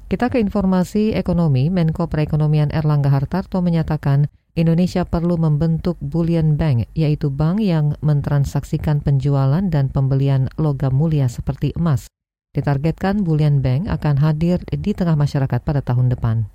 Kita 0.06 0.30
ke 0.30 0.38
informasi 0.38 1.18
ekonomi, 1.18 1.66
Menko 1.66 2.06
Perekonomian 2.06 2.70
Erlangga 2.70 3.10
Hartarto 3.10 3.58
menyatakan 3.58 4.30
Indonesia 4.54 5.02
perlu 5.02 5.36
membentuk 5.36 5.98
bullion 5.98 6.54
bank, 6.54 6.88
yaitu 6.96 7.28
bank 7.28 7.60
yang 7.60 7.98
mentransaksikan 8.00 9.02
penjualan 9.02 9.66
dan 9.66 9.90
pembelian 9.90 10.48
logam 10.56 10.94
mulia 10.96 11.28
seperti 11.28 11.74
emas. 11.76 12.08
Ditargetkan 12.56 13.20
bullion 13.20 13.60
bank 13.60 13.84
akan 13.92 14.16
hadir 14.16 14.64
di 14.72 14.96
tengah 14.96 15.12
masyarakat 15.12 15.60
pada 15.60 15.84
tahun 15.84 16.08
depan. 16.08 16.48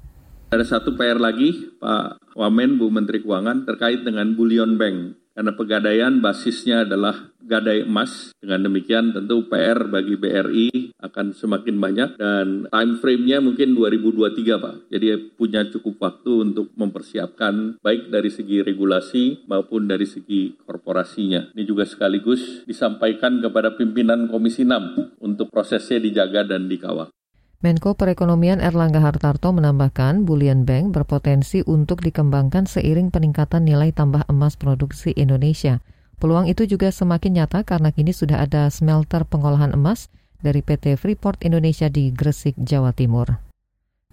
Ada 0.50 0.66
satu 0.66 0.98
PR 0.98 1.22
lagi, 1.22 1.78
Pak 1.78 2.34
Wamen, 2.34 2.82
Bu 2.82 2.90
Menteri 2.90 3.22
Keuangan, 3.22 3.70
terkait 3.70 4.02
dengan 4.02 4.34
bullion 4.34 4.82
bank. 4.82 5.21
Karena 5.32 5.56
pegadaian 5.56 6.20
basisnya 6.20 6.84
adalah 6.84 7.32
gadai 7.40 7.88
emas. 7.88 8.36
Dengan 8.42 8.68
demikian 8.68 9.16
tentu 9.16 9.48
PR 9.48 9.88
bagi 9.88 10.18
BRI 10.18 10.98
akan 10.98 11.32
semakin 11.32 11.76
banyak 11.78 12.10
dan 12.18 12.68
time 12.68 12.94
frame-nya 13.00 13.38
mungkin 13.40 13.78
2023 13.78 14.60
Pak. 14.60 14.76
Jadi 14.92 15.08
punya 15.36 15.68
cukup 15.70 15.96
waktu 16.02 16.52
untuk 16.52 16.74
mempersiapkan 16.76 17.80
baik 17.80 18.12
dari 18.12 18.34
segi 18.34 18.66
regulasi 18.66 19.46
maupun 19.48 19.88
dari 19.88 20.10
segi 20.10 20.58
korporasinya. 20.64 21.54
Ini 21.54 21.64
juga 21.64 21.86
sekaligus 21.86 22.66
disampaikan 22.66 23.40
kepada 23.40 23.76
pimpinan 23.78 24.28
Komisi 24.28 24.68
6 24.68 25.22
untuk 25.22 25.48
prosesnya 25.54 26.02
dijaga 26.02 26.44
dan 26.56 26.66
dikawal. 26.66 27.12
Menko 27.62 27.94
Perekonomian 27.94 28.58
Erlangga 28.58 29.06
Hartarto 29.06 29.54
menambahkan 29.54 30.26
Bullion 30.26 30.66
Bank 30.66 30.98
berpotensi 30.98 31.62
untuk 31.70 32.02
dikembangkan 32.02 32.66
seiring 32.66 33.14
peningkatan 33.14 33.70
nilai 33.70 33.94
tambah 33.94 34.26
emas 34.26 34.58
produksi 34.58 35.14
Indonesia. 35.14 35.78
Peluang 36.18 36.50
itu 36.50 36.66
juga 36.66 36.90
semakin 36.90 37.38
nyata 37.38 37.62
karena 37.62 37.94
kini 37.94 38.18
sudah 38.18 38.42
ada 38.42 38.66
smelter 38.74 39.30
pengolahan 39.30 39.78
emas 39.78 40.10
dari 40.42 40.66
PT 40.66 40.98
Freeport 40.98 41.46
Indonesia 41.46 41.86
di 41.86 42.10
Gresik, 42.10 42.58
Jawa 42.58 42.98
Timur. 42.98 43.30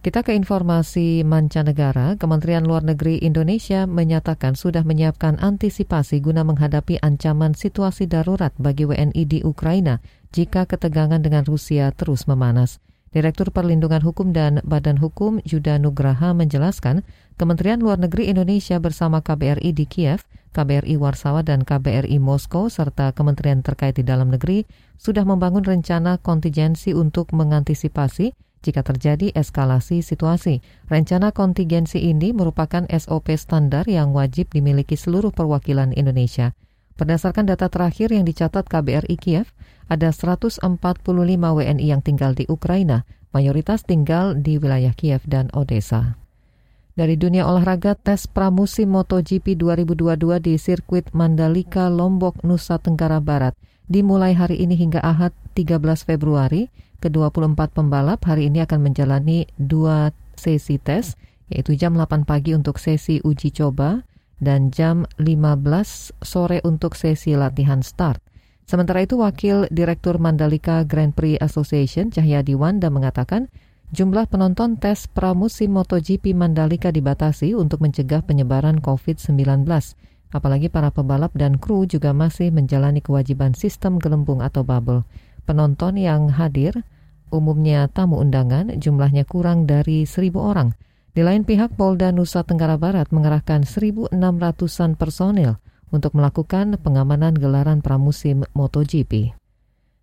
Kita 0.04 0.20
ke 0.20 0.36
informasi 0.36 1.24
mancanegara, 1.24 2.20
Kementerian 2.20 2.68
Luar 2.68 2.84
Negeri 2.84 3.16
Indonesia 3.24 3.88
menyatakan 3.88 4.60
sudah 4.60 4.84
menyiapkan 4.84 5.40
antisipasi 5.40 6.20
guna 6.20 6.44
menghadapi 6.44 7.00
ancaman 7.00 7.56
situasi 7.56 8.12
darurat 8.12 8.52
bagi 8.60 8.84
WNI 8.84 9.24
di 9.24 9.40
Ukraina 9.40 10.04
jika 10.36 10.68
ketegangan 10.68 11.24
dengan 11.24 11.48
Rusia 11.48 11.96
terus 11.96 12.28
memanas. 12.28 12.76
Direktur 13.08 13.48
Perlindungan 13.48 14.04
Hukum 14.04 14.36
dan 14.36 14.60
Badan 14.68 15.00
Hukum 15.00 15.40
Yuda 15.40 15.80
Nugraha 15.80 16.36
menjelaskan, 16.36 17.08
Kementerian 17.40 17.80
Luar 17.80 17.96
Negeri 17.96 18.28
Indonesia 18.28 18.76
bersama 18.76 19.24
KBRI 19.24 19.72
di 19.72 19.88
Kiev, 19.88 20.28
KBRI 20.52 21.00
Warsawa 21.00 21.40
dan 21.40 21.64
KBRI 21.64 22.20
Moskow 22.20 22.68
serta 22.68 23.16
kementerian 23.16 23.64
terkait 23.64 23.96
di 23.96 24.04
dalam 24.04 24.28
negeri 24.28 24.68
sudah 25.00 25.24
membangun 25.24 25.64
rencana 25.64 26.20
kontingensi 26.20 26.92
untuk 26.92 27.32
mengantisipasi 27.32 28.36
jika 28.60 28.84
terjadi 28.84 29.32
eskalasi 29.32 30.04
situasi. 30.04 30.60
Rencana 30.90 31.32
kontingensi 31.32 32.12
ini 32.12 32.36
merupakan 32.36 32.84
SOP 32.90 33.32
standar 33.40 33.88
yang 33.88 34.12
wajib 34.12 34.52
dimiliki 34.52 34.98
seluruh 34.98 35.32
perwakilan 35.32 35.94
Indonesia. 35.94 36.52
Berdasarkan 36.98 37.46
data 37.46 37.70
terakhir 37.70 38.10
yang 38.10 38.26
dicatat 38.26 38.66
KBRI 38.66 39.16
Kiev, 39.22 39.54
ada 39.88 40.12
145 40.12 40.60
WNI 41.04 41.86
yang 41.88 42.04
tinggal 42.04 42.36
di 42.36 42.44
Ukraina, 42.46 43.08
mayoritas 43.32 43.84
tinggal 43.84 44.36
di 44.36 44.60
wilayah 44.60 44.92
Kiev 44.92 45.24
dan 45.24 45.48
Odessa. 45.56 46.20
Dari 46.98 47.14
dunia 47.14 47.46
olahraga, 47.46 47.94
tes 47.94 48.26
pramusim 48.26 48.90
MotoGP 48.90 49.54
2022 49.54 50.42
di 50.42 50.54
sirkuit 50.58 51.08
Mandalika, 51.14 51.86
Lombok, 51.86 52.42
Nusa 52.42 52.76
Tenggara 52.82 53.22
Barat 53.22 53.54
dimulai 53.88 54.36
hari 54.36 54.60
ini 54.60 54.76
hingga 54.76 55.00
Ahad 55.02 55.32
13 55.56 56.04
Februari. 56.04 56.68
Ke-24 56.98 57.78
pembalap 57.78 58.26
hari 58.26 58.50
ini 58.50 58.58
akan 58.66 58.90
menjalani 58.90 59.46
dua 59.54 60.10
sesi 60.34 60.82
tes, 60.82 61.14
yaitu 61.46 61.78
jam 61.78 61.94
8 61.94 62.26
pagi 62.26 62.58
untuk 62.58 62.82
sesi 62.82 63.22
uji 63.22 63.54
coba, 63.54 64.02
dan 64.42 64.74
jam 64.74 65.06
15 65.22 66.10
sore 66.18 66.58
untuk 66.66 66.98
sesi 66.98 67.38
latihan 67.38 67.86
start. 67.86 68.18
Sementara 68.68 69.00
itu, 69.00 69.16
Wakil 69.16 69.64
Direktur 69.72 70.20
Mandalika 70.20 70.84
Grand 70.84 71.16
Prix 71.16 71.40
Association 71.40 72.12
Cahyadi 72.12 72.52
Wanda 72.52 72.92
mengatakan 72.92 73.48
jumlah 73.96 74.28
penonton 74.28 74.76
tes 74.76 75.08
pramusim 75.08 75.72
MotoGP 75.72 76.36
Mandalika 76.36 76.92
dibatasi 76.92 77.56
untuk 77.56 77.80
mencegah 77.80 78.20
penyebaran 78.20 78.84
COVID-19. 78.84 79.64
Apalagi 80.28 80.68
para 80.68 80.92
pebalap 80.92 81.32
dan 81.32 81.56
kru 81.56 81.88
juga 81.88 82.12
masih 82.12 82.52
menjalani 82.52 83.00
kewajiban 83.00 83.56
sistem 83.56 83.96
gelembung 83.96 84.44
atau 84.44 84.60
bubble. 84.60 85.08
Penonton 85.48 85.96
yang 85.96 86.28
hadir, 86.28 86.76
umumnya 87.32 87.88
tamu 87.88 88.20
undangan, 88.20 88.68
jumlahnya 88.76 89.24
kurang 89.24 89.64
dari 89.64 90.04
seribu 90.04 90.44
orang– 90.44 90.76
di 91.18 91.26
lain 91.26 91.42
pihak, 91.42 91.74
Polda 91.74 92.14
Nusa 92.14 92.46
Tenggara 92.46 92.78
Barat 92.78 93.10
mengerahkan 93.10 93.66
1.600-an 93.66 94.94
personil 94.94 95.58
untuk 95.90 96.16
melakukan 96.16 96.76
pengamanan 96.80 97.36
gelaran 97.36 97.80
pramusim 97.80 98.44
MotoGP. 98.52 99.32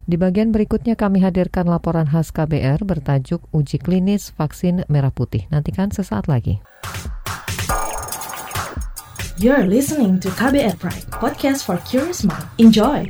Di 0.06 0.22
bagian 0.22 0.54
berikutnya 0.54 0.94
kami 0.94 1.26
hadirkan 1.26 1.66
laporan 1.66 2.06
khas 2.06 2.30
KBR 2.30 2.86
bertajuk 2.86 3.42
Uji 3.50 3.82
Klinis 3.82 4.30
Vaksin 4.38 4.86
Merah 4.86 5.10
Putih. 5.10 5.50
Nantikan 5.50 5.90
sesaat 5.90 6.30
lagi. 6.30 6.62
You're 9.42 9.66
listening 9.66 10.22
to 10.22 10.30
KBR 10.32 10.78
Pride, 10.78 11.10
podcast 11.10 11.66
for 11.66 11.82
curious 11.84 12.22
mind. 12.22 12.46
Enjoy! 12.62 13.10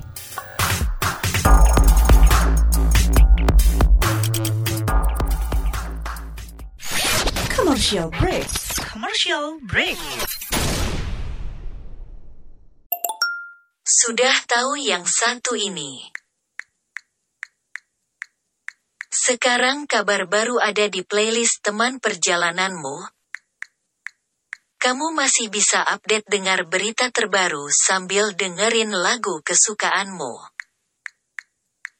Commercial 7.51 8.09
break. 8.09 8.47
Commercial 8.89 9.59
break. 9.67 9.99
Sudah 13.95 14.43
tahu 14.43 14.75
yang 14.75 15.07
satu 15.07 15.55
ini. 15.55 16.03
Sekarang 19.07 19.87
kabar 19.87 20.27
baru 20.27 20.59
ada 20.59 20.91
di 20.91 20.99
playlist 20.99 21.63
teman 21.63 22.03
perjalananmu. 22.03 23.07
Kamu 24.83 25.15
masih 25.15 25.47
bisa 25.47 25.79
update 25.79 26.27
dengar 26.27 26.67
berita 26.67 27.07
terbaru 27.07 27.71
sambil 27.71 28.35
dengerin 28.35 28.91
lagu 28.91 29.39
kesukaanmu. 29.47 30.43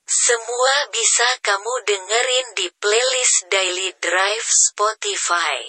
Semua 0.03 0.75
bisa 0.91 1.27
kamu 1.47 1.73
dengerin 1.87 2.47
di 2.59 2.67
playlist 2.75 3.47
Daily 3.47 3.95
Drive 4.03 4.51
Spotify. 4.51 5.63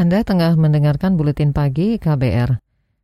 Anda 0.00 0.24
tengah 0.24 0.56
mendengarkan 0.56 1.20
buletin 1.20 1.52
pagi 1.52 2.00
KBR. 2.00 2.56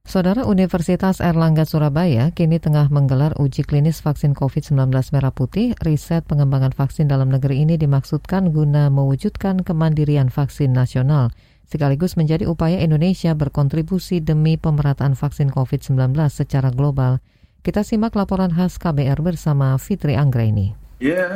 Saudara 0.08 0.48
Universitas 0.48 1.20
Erlangga 1.20 1.68
Surabaya 1.68 2.32
kini 2.32 2.56
tengah 2.56 2.88
menggelar 2.88 3.36
uji 3.36 3.68
klinis 3.68 4.00
vaksin 4.00 4.32
COVID-19 4.32 4.88
merah 5.12 5.28
putih. 5.28 5.76
Riset 5.84 6.24
pengembangan 6.24 6.72
vaksin 6.72 7.04
dalam 7.04 7.28
negeri 7.28 7.68
ini 7.68 7.76
dimaksudkan 7.76 8.48
guna 8.48 8.88
mewujudkan 8.88 9.60
kemandirian 9.60 10.32
vaksin 10.32 10.72
nasional, 10.72 11.36
sekaligus 11.68 12.16
menjadi 12.16 12.48
upaya 12.48 12.80
Indonesia 12.80 13.36
berkontribusi 13.36 14.24
demi 14.24 14.56
pemerataan 14.56 15.12
vaksin 15.12 15.52
COVID-19 15.52 16.00
secara 16.32 16.72
global. 16.72 17.20
Kita 17.60 17.84
simak 17.84 18.16
laporan 18.16 18.56
khas 18.56 18.80
KBR 18.80 19.20
bersama 19.20 19.76
Fitri 19.76 20.16
Anggraini. 20.16 20.85
Ya 20.96 21.28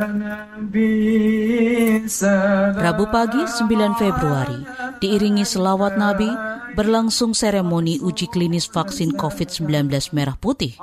Rabu 2.81 3.05
pagi 3.12 3.45
9 3.45 3.93
Februari, 4.00 4.57
diiringi 5.05 5.45
selawat 5.45 6.00
Nabi, 6.00 6.33
berlangsung 6.73 7.37
seremoni 7.37 8.00
uji 8.00 8.33
klinis 8.33 8.73
vaksin 8.73 9.12
COVID-19 9.21 10.17
merah 10.17 10.40
putih. 10.40 10.81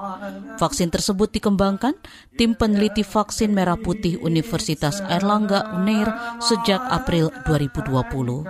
Vaksin 0.61 0.93
tersebut 0.93 1.33
dikembangkan 1.33 1.97
tim 2.37 2.53
peneliti 2.53 3.01
vaksin 3.01 3.49
merah 3.49 3.81
putih 3.81 4.21
Universitas 4.21 5.01
Airlangga 5.09 5.73
Unair 5.73 6.37
sejak 6.37 6.77
April 6.93 7.33
2020. 7.49 8.45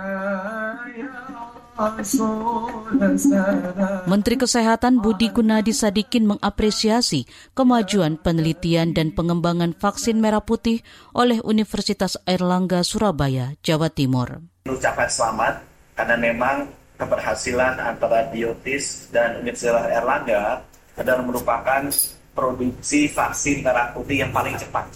Menteri 4.10 4.34
Kesehatan 4.34 4.98
Budi 4.98 5.30
Gunadi 5.30 5.70
Sadikin 5.70 6.26
mengapresiasi 6.26 7.22
kemajuan 7.54 8.18
penelitian 8.18 8.90
dan 8.90 9.14
pengembangan 9.14 9.78
vaksin 9.78 10.18
merah 10.18 10.42
putih 10.42 10.82
oleh 11.14 11.38
Universitas 11.46 12.18
Airlangga 12.26 12.82
Surabaya, 12.82 13.54
Jawa 13.62 13.94
Timur. 13.94 14.42
Ucapan 14.66 15.06
selamat 15.06 15.54
karena 15.94 16.16
memang 16.18 16.66
keberhasilan 16.98 17.78
antara 17.78 18.26
Biotis 18.26 19.06
dan 19.14 19.38
Universitas 19.38 19.86
Airlangga 19.86 20.66
adalah 20.98 21.22
merupakan 21.22 21.86
produksi 22.34 23.06
vaksin 23.06 23.62
merah 23.62 23.94
putih 23.94 24.26
yang 24.26 24.34
paling 24.34 24.58
cepat. 24.58 24.90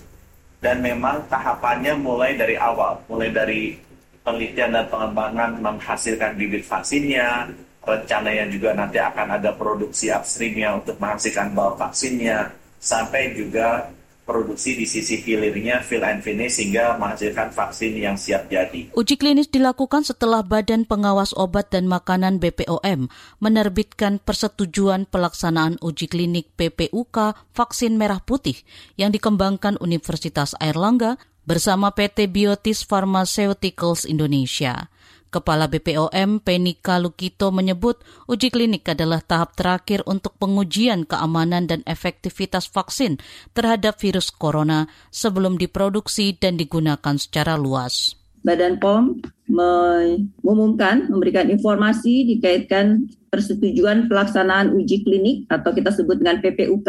Dan 0.58 0.82
memang 0.82 1.30
tahapannya 1.30 1.94
mulai 1.94 2.34
dari 2.34 2.58
awal, 2.58 2.98
mulai 3.06 3.30
dari 3.30 3.91
penelitian 4.22 4.74
dan 4.74 4.86
pengembangan 4.86 5.58
menghasilkan 5.58 6.38
bibit 6.38 6.62
vaksinnya, 6.62 7.50
rencananya 7.82 8.46
juga 8.50 8.70
nanti 8.74 8.98
akan 9.02 9.38
ada 9.38 9.50
produksi 9.54 10.08
upstreamnya 10.14 10.78
untuk 10.78 10.96
menghasilkan 11.02 11.50
bahan 11.54 11.74
vaksinnya, 11.78 12.38
sampai 12.78 13.34
juga 13.34 13.90
produksi 14.22 14.78
di 14.78 14.86
sisi 14.86 15.18
hilirnya 15.18 15.82
fill 15.82 16.06
and 16.06 16.22
finish 16.22 16.56
sehingga 16.56 16.94
menghasilkan 16.96 17.50
vaksin 17.50 17.98
yang 17.98 18.14
siap 18.14 18.46
jadi. 18.46 18.94
Uji 18.94 19.18
klinis 19.18 19.50
dilakukan 19.50 20.06
setelah 20.06 20.46
Badan 20.46 20.86
Pengawas 20.86 21.34
Obat 21.34 21.74
dan 21.74 21.90
Makanan 21.90 22.38
BPOM 22.38 23.10
menerbitkan 23.42 24.22
persetujuan 24.22 25.10
pelaksanaan 25.10 25.82
uji 25.82 26.06
klinik 26.06 26.54
PPUK 26.54 27.34
vaksin 27.50 27.98
merah 27.98 28.22
putih 28.22 28.56
yang 28.94 29.10
dikembangkan 29.10 29.76
Universitas 29.82 30.54
Airlangga 30.62 31.18
bersama 31.42 31.90
PT 31.90 32.30
Biotis 32.30 32.86
Pharmaceuticals 32.86 34.06
Indonesia. 34.06 34.90
Kepala 35.32 35.64
BPOM 35.64 36.44
Penika 36.44 37.00
Lukito 37.00 37.48
menyebut 37.48 38.04
uji 38.28 38.52
klinik 38.52 38.84
adalah 38.92 39.24
tahap 39.24 39.56
terakhir 39.56 40.04
untuk 40.04 40.36
pengujian 40.36 41.08
keamanan 41.08 41.64
dan 41.64 41.80
efektivitas 41.88 42.68
vaksin 42.68 43.16
terhadap 43.56 43.96
virus 43.96 44.28
corona 44.28 44.92
sebelum 45.08 45.56
diproduksi 45.56 46.36
dan 46.36 46.60
digunakan 46.60 47.16
secara 47.16 47.56
luas. 47.56 48.12
Badan 48.44 48.76
POM 48.76 49.24
mengumumkan, 49.48 51.08
memberikan 51.08 51.48
informasi 51.48 52.28
dikaitkan 52.28 53.08
persetujuan 53.32 54.12
pelaksanaan 54.12 54.76
uji 54.76 55.00
klinik 55.00 55.48
atau 55.48 55.72
kita 55.72 55.96
sebut 55.96 56.20
dengan 56.20 56.44
PPUK 56.44 56.88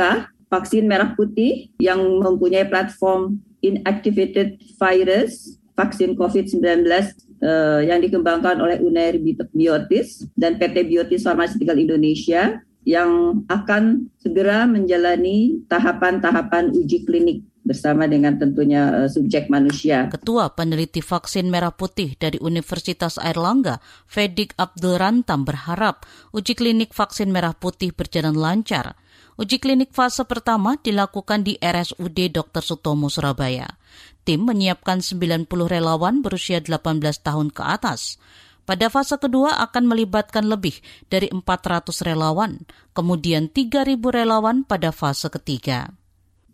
vaksin 0.52 0.84
merah 0.84 1.16
putih 1.16 1.72
yang 1.80 2.04
mempunyai 2.20 2.68
platform 2.68 3.40
inactivated 3.64 4.60
virus 4.76 5.58
vaksin 5.74 6.14
COVID-19 6.14 6.62
uh, 6.62 7.02
eh, 7.42 7.82
yang 7.90 8.00
dikembangkan 8.04 8.62
oleh 8.62 8.78
Unair 8.84 9.18
Biotis 9.50 10.28
dan 10.38 10.62
PT 10.62 10.86
Biotis 10.86 11.26
Pharmaceutical 11.26 11.80
Indonesia 11.80 12.62
yang 12.84 13.42
akan 13.48 14.12
segera 14.20 14.68
menjalani 14.68 15.64
tahapan-tahapan 15.72 16.76
uji 16.76 17.08
klinik 17.08 17.40
bersama 17.64 18.12
dengan 18.12 18.36
tentunya 18.36 18.92
uh, 18.92 19.10
subjek 19.10 19.48
manusia. 19.48 20.12
Ketua 20.12 20.52
Peneliti 20.52 21.00
Vaksin 21.00 21.48
Merah 21.48 21.72
Putih 21.72 22.20
dari 22.20 22.36
Universitas 22.44 23.16
Airlangga, 23.16 23.80
Fedik 24.04 24.52
Abdul 24.60 25.00
Rantam 25.00 25.48
berharap 25.48 26.04
uji 26.36 26.60
klinik 26.60 26.92
vaksin 26.92 27.32
merah 27.32 27.56
putih 27.56 27.96
berjalan 27.96 28.36
lancar 28.36 29.00
Uji 29.34 29.58
klinik 29.58 29.90
fase 29.90 30.22
pertama 30.30 30.78
dilakukan 30.78 31.42
di 31.42 31.58
RSUD 31.58 32.30
Dr. 32.30 32.62
Sutomo, 32.62 33.10
Surabaya. 33.10 33.80
Tim 34.24 34.46
menyiapkan 34.46 35.02
90 35.02 35.50
relawan 35.50 36.22
berusia 36.22 36.62
18 36.62 37.02
tahun 37.26 37.50
ke 37.50 37.64
atas. 37.66 38.22
Pada 38.64 38.88
fase 38.88 39.20
kedua 39.20 39.60
akan 39.60 39.90
melibatkan 39.90 40.48
lebih 40.48 40.80
dari 41.12 41.28
400 41.34 42.06
relawan, 42.06 42.64
kemudian 42.96 43.52
3.000 43.52 44.00
relawan 44.00 44.64
pada 44.64 44.96
fase 44.96 45.28
ketiga 45.28 45.92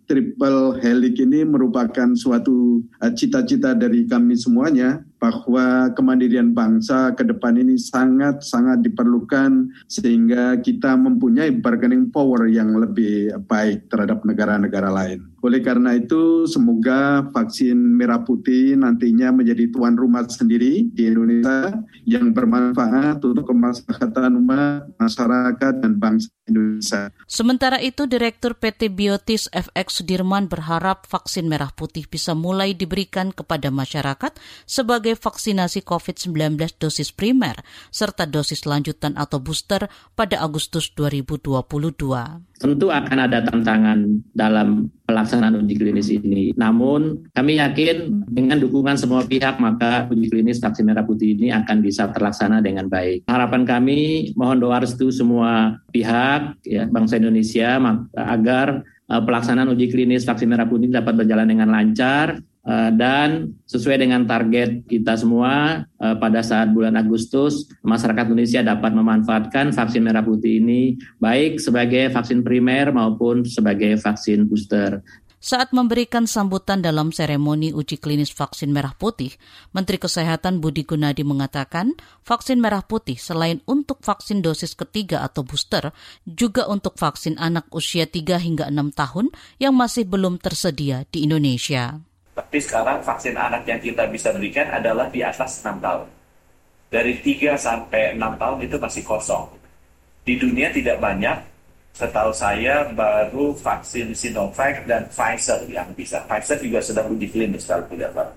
triple 0.10 0.82
helix 0.82 1.22
ini 1.22 1.46
merupakan 1.46 2.18
suatu 2.18 2.82
eh, 2.98 3.14
cita-cita 3.14 3.78
dari 3.78 4.10
kami 4.10 4.34
semuanya 4.34 5.06
bahwa 5.20 5.92
kemandirian 5.94 6.56
bangsa 6.56 7.12
ke 7.14 7.28
depan 7.28 7.60
ini 7.60 7.76
sangat-sangat 7.76 8.80
diperlukan 8.82 9.68
sehingga 9.92 10.56
kita 10.64 10.96
mempunyai 10.96 11.52
bargaining 11.60 12.08
power 12.08 12.48
yang 12.48 12.72
lebih 12.74 13.36
baik 13.46 13.92
terhadap 13.92 14.24
negara-negara 14.24 14.88
lain. 14.88 15.28
Oleh 15.40 15.64
karena 15.64 15.96
itu, 15.96 16.44
semoga 16.52 17.24
vaksin 17.32 17.76
merah 17.76 18.20
putih 18.20 18.76
nantinya 18.76 19.32
menjadi 19.32 19.72
tuan 19.72 19.96
rumah 19.96 20.28
sendiri 20.28 20.92
di 20.92 21.08
Indonesia 21.08 21.80
yang 22.04 22.36
bermanfaat 22.36 23.24
untuk 23.24 23.48
kemaslahatan 23.48 24.36
umat, 24.36 24.92
masyarakat, 25.00 25.74
dan 25.80 25.96
bangsa 25.96 26.28
Indonesia. 26.44 27.08
Sementara 27.24 27.80
itu, 27.80 28.04
Direktur 28.04 28.60
PT 28.60 28.92
Biotis 28.92 29.48
FX 29.54 30.04
Sudirman 30.04 30.52
berharap 30.52 31.08
vaksin 31.08 31.48
merah 31.48 31.72
putih 31.72 32.04
bisa 32.10 32.36
mulai 32.36 32.76
diberikan 32.76 33.32
kepada 33.32 33.72
masyarakat 33.72 34.36
sebagai 34.68 35.16
vaksinasi 35.16 35.88
COVID-19 35.88 36.60
dosis 36.76 37.16
primer 37.16 37.64
serta 37.96 38.28
dosis 38.28 38.68
lanjutan 38.68 39.16
atau 39.16 39.40
booster 39.40 39.88
pada 40.20 40.44
Agustus 40.44 40.92
2022. 40.98 42.49
Tentu 42.60 42.92
akan 42.92 43.18
ada 43.24 43.40
tantangan 43.48 44.20
dalam 44.36 44.92
pelaksanaan 45.08 45.64
uji 45.64 45.80
klinis 45.80 46.12
ini. 46.12 46.52
Namun 46.60 47.32
kami 47.32 47.56
yakin 47.56 48.28
dengan 48.28 48.60
dukungan 48.60 49.00
semua 49.00 49.24
pihak 49.24 49.64
maka 49.64 50.12
uji 50.12 50.28
klinis 50.28 50.60
vaksin 50.60 50.84
merah 50.84 51.08
putih 51.08 51.40
ini 51.40 51.56
akan 51.56 51.80
bisa 51.80 52.12
terlaksana 52.12 52.60
dengan 52.60 52.92
baik. 52.92 53.32
Harapan 53.32 53.64
kami 53.64 54.32
mohon 54.36 54.60
doa 54.60 54.84
restu 54.84 55.08
semua 55.10 55.80
pihak 55.96 56.60
ya 56.68 56.84
bangsa 56.92 57.16
Indonesia 57.16 57.80
agar 58.14 58.84
uh, 59.08 59.22
pelaksanaan 59.24 59.72
uji 59.72 59.88
klinis 59.88 60.28
vaksin 60.28 60.52
merah 60.52 60.68
putih 60.68 60.92
dapat 60.92 61.16
berjalan 61.16 61.48
dengan 61.48 61.72
lancar 61.72 62.38
Eh, 62.38 62.49
dan 62.70 63.58
sesuai 63.66 63.98
dengan 63.98 64.30
target 64.30 64.86
kita 64.86 65.18
semua 65.18 65.84
eh, 65.98 66.16
pada 66.22 66.46
saat 66.46 66.70
bulan 66.70 66.94
Agustus 67.02 67.66
masyarakat 67.82 68.30
Indonesia 68.30 68.62
dapat 68.62 68.94
memanfaatkan 68.94 69.74
vaksin 69.74 70.06
merah 70.06 70.22
putih 70.22 70.62
ini 70.62 70.94
baik 71.18 71.58
sebagai 71.58 72.14
vaksin 72.14 72.46
primer 72.46 72.94
maupun 72.94 73.42
sebagai 73.42 73.98
vaksin 73.98 74.46
booster. 74.46 75.02
Saat 75.40 75.72
memberikan 75.72 76.28
sambutan 76.28 76.84
dalam 76.84 77.16
seremoni 77.16 77.72
uji 77.72 77.96
klinis 77.96 78.28
vaksin 78.36 78.76
merah 78.76 78.92
putih, 78.92 79.32
Menteri 79.72 79.96
Kesehatan 79.96 80.60
Budi 80.60 80.84
Gunadi 80.84 81.24
mengatakan 81.24 81.96
vaksin 82.28 82.60
merah 82.60 82.84
putih 82.84 83.16
selain 83.16 83.64
untuk 83.64 84.04
vaksin 84.04 84.44
dosis 84.44 84.76
ketiga 84.76 85.24
atau 85.24 85.48
booster, 85.48 85.96
juga 86.28 86.68
untuk 86.68 87.00
vaksin 87.00 87.40
anak 87.40 87.72
usia 87.72 88.04
3 88.04 88.36
hingga 88.36 88.68
6 88.68 88.92
tahun 88.92 89.32
yang 89.64 89.72
masih 89.80 90.12
belum 90.12 90.44
tersedia 90.44 91.08
di 91.08 91.24
Indonesia. 91.24 92.09
Tapi 92.40 92.56
sekarang 92.64 93.04
vaksin 93.04 93.36
anak 93.36 93.68
yang 93.68 93.84
kita 93.84 94.08
bisa 94.08 94.32
berikan 94.32 94.72
adalah 94.72 95.12
di 95.12 95.20
atas 95.20 95.60
6 95.60 95.76
tahun. 95.84 96.08
Dari 96.88 97.20
3 97.20 97.60
sampai 97.60 98.16
6 98.16 98.40
tahun 98.40 98.58
itu 98.64 98.80
masih 98.80 99.04
kosong. 99.04 99.44
Di 100.24 100.40
dunia 100.40 100.72
tidak 100.72 101.04
banyak, 101.04 101.36
setahu 101.92 102.32
saya 102.32 102.88
baru 102.96 103.52
vaksin 103.60 104.16
Sinovac 104.16 104.88
dan 104.88 105.04
Pfizer 105.12 105.68
yang 105.68 105.92
bisa. 105.92 106.24
Pfizer 106.32 106.64
juga 106.64 106.80
sedang 106.80 107.12
uji 107.12 107.28
klinis 107.28 107.68
kalau 107.68 107.84
tidak 107.92 108.16
salah. 108.16 108.36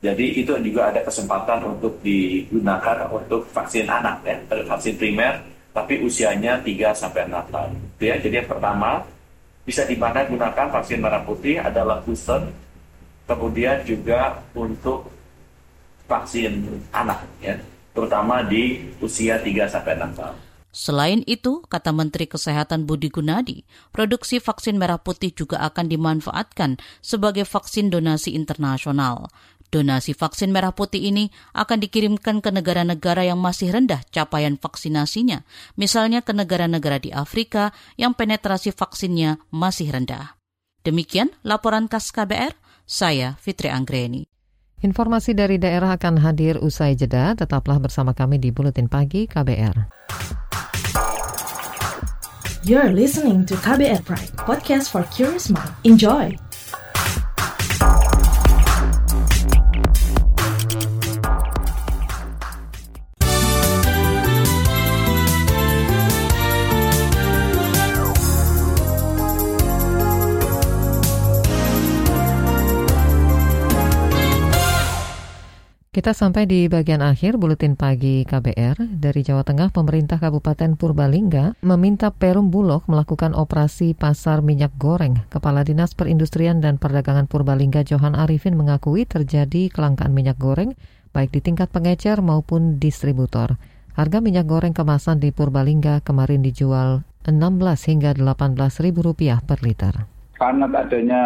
Jadi 0.00 0.26
itu 0.40 0.52
juga 0.64 0.88
ada 0.88 1.00
kesempatan 1.04 1.60
untuk 1.68 2.00
digunakan 2.00 2.96
untuk 3.12 3.44
vaksin 3.52 3.84
anak 3.84 4.24
ya, 4.24 4.36
vaksin 4.72 4.96
primer, 4.96 5.36
tapi 5.76 6.00
usianya 6.00 6.64
3 6.64 6.96
sampai 6.96 7.28
6 7.28 7.52
tahun. 7.52 7.72
Ya, 8.00 8.16
jadi 8.16 8.40
yang 8.40 8.48
pertama 8.48 9.04
bisa 9.68 9.84
di 9.84 10.00
mana 10.00 10.24
gunakan 10.24 10.72
vaksin 10.80 11.00
merah 11.04 11.20
putih 11.28 11.60
adalah 11.60 12.00
booster 12.04 12.40
kemudian 13.24 13.80
juga 13.84 14.44
untuk 14.52 15.08
vaksin 16.04 16.64
anak 16.92 17.24
ya, 17.40 17.56
terutama 17.96 18.44
di 18.44 18.84
usia 19.00 19.40
3 19.40 19.68
sampai 19.68 19.96
6 19.96 20.18
tahun. 20.18 20.36
Selain 20.74 21.22
itu, 21.30 21.62
kata 21.70 21.94
Menteri 21.94 22.26
Kesehatan 22.26 22.82
Budi 22.82 23.06
Gunadi, 23.06 23.62
produksi 23.94 24.42
vaksin 24.42 24.74
merah 24.74 24.98
putih 24.98 25.30
juga 25.30 25.62
akan 25.62 25.86
dimanfaatkan 25.86 26.82
sebagai 26.98 27.46
vaksin 27.46 27.94
donasi 27.94 28.34
internasional. 28.34 29.30
Donasi 29.70 30.18
vaksin 30.18 30.50
merah 30.50 30.74
putih 30.74 31.14
ini 31.14 31.30
akan 31.54 31.78
dikirimkan 31.78 32.42
ke 32.42 32.50
negara-negara 32.50 33.22
yang 33.22 33.38
masih 33.38 33.70
rendah 33.70 34.02
capaian 34.10 34.58
vaksinasinya, 34.58 35.46
misalnya 35.78 36.26
ke 36.26 36.34
negara-negara 36.34 36.98
di 36.98 37.14
Afrika 37.14 37.70
yang 37.94 38.18
penetrasi 38.18 38.74
vaksinnya 38.74 39.46
masih 39.54 39.94
rendah. 39.94 40.34
Demikian 40.82 41.30
laporan 41.46 41.86
khas 41.86 42.10
KBR, 42.10 42.54
saya 42.84 43.34
Fitri 43.40 43.72
Anggreni. 43.72 44.28
Informasi 44.84 45.32
dari 45.32 45.56
daerah 45.56 45.96
akan 45.96 46.20
hadir 46.20 46.60
usai 46.60 46.92
jeda, 46.92 47.32
tetaplah 47.32 47.80
bersama 47.80 48.12
kami 48.12 48.36
di 48.36 48.52
Buletin 48.52 48.86
Pagi 48.86 49.24
KBR. 49.24 49.88
You're 52.64 52.92
listening 52.92 53.44
to 53.48 53.56
KBR 53.60 54.04
Pride, 54.04 54.32
podcast 54.40 54.92
for 54.92 55.04
curious 55.12 55.48
mind. 55.52 55.72
Enjoy! 55.84 56.43
Kita 76.04 76.12
sampai 76.12 76.44
di 76.44 76.68
bagian 76.68 77.00
akhir 77.00 77.40
buletin 77.40 77.80
pagi 77.80 78.28
KBR. 78.28 78.76
Dari 79.00 79.24
Jawa 79.24 79.40
Tengah, 79.40 79.72
pemerintah 79.72 80.20
Kabupaten 80.20 80.76
Purbalingga 80.76 81.56
meminta 81.64 82.12
Perum 82.12 82.52
Bulog 82.52 82.84
melakukan 82.92 83.32
operasi 83.32 83.96
pasar 83.96 84.44
minyak 84.44 84.76
goreng. 84.76 85.24
Kepala 85.32 85.64
Dinas 85.64 85.96
Perindustrian 85.96 86.60
dan 86.60 86.76
Perdagangan 86.76 87.24
Purbalingga 87.24 87.88
Johan 87.88 88.12
Arifin 88.12 88.52
mengakui 88.52 89.08
terjadi 89.08 89.72
kelangkaan 89.72 90.12
minyak 90.12 90.36
goreng 90.36 90.76
baik 91.16 91.32
di 91.32 91.40
tingkat 91.40 91.72
pengecer 91.72 92.20
maupun 92.20 92.76
distributor. 92.76 93.56
Harga 93.96 94.20
minyak 94.20 94.44
goreng 94.44 94.76
kemasan 94.76 95.24
di 95.24 95.32
Purbalingga 95.32 96.04
kemarin 96.04 96.44
dijual 96.44 97.00
16 97.24 97.64
hingga 97.64 98.12
18 98.12 98.60
ribu 98.84 99.00
rupiah 99.08 99.40
per 99.40 99.64
liter 99.64 100.04
karena 100.38 100.66
adanya 100.70 101.22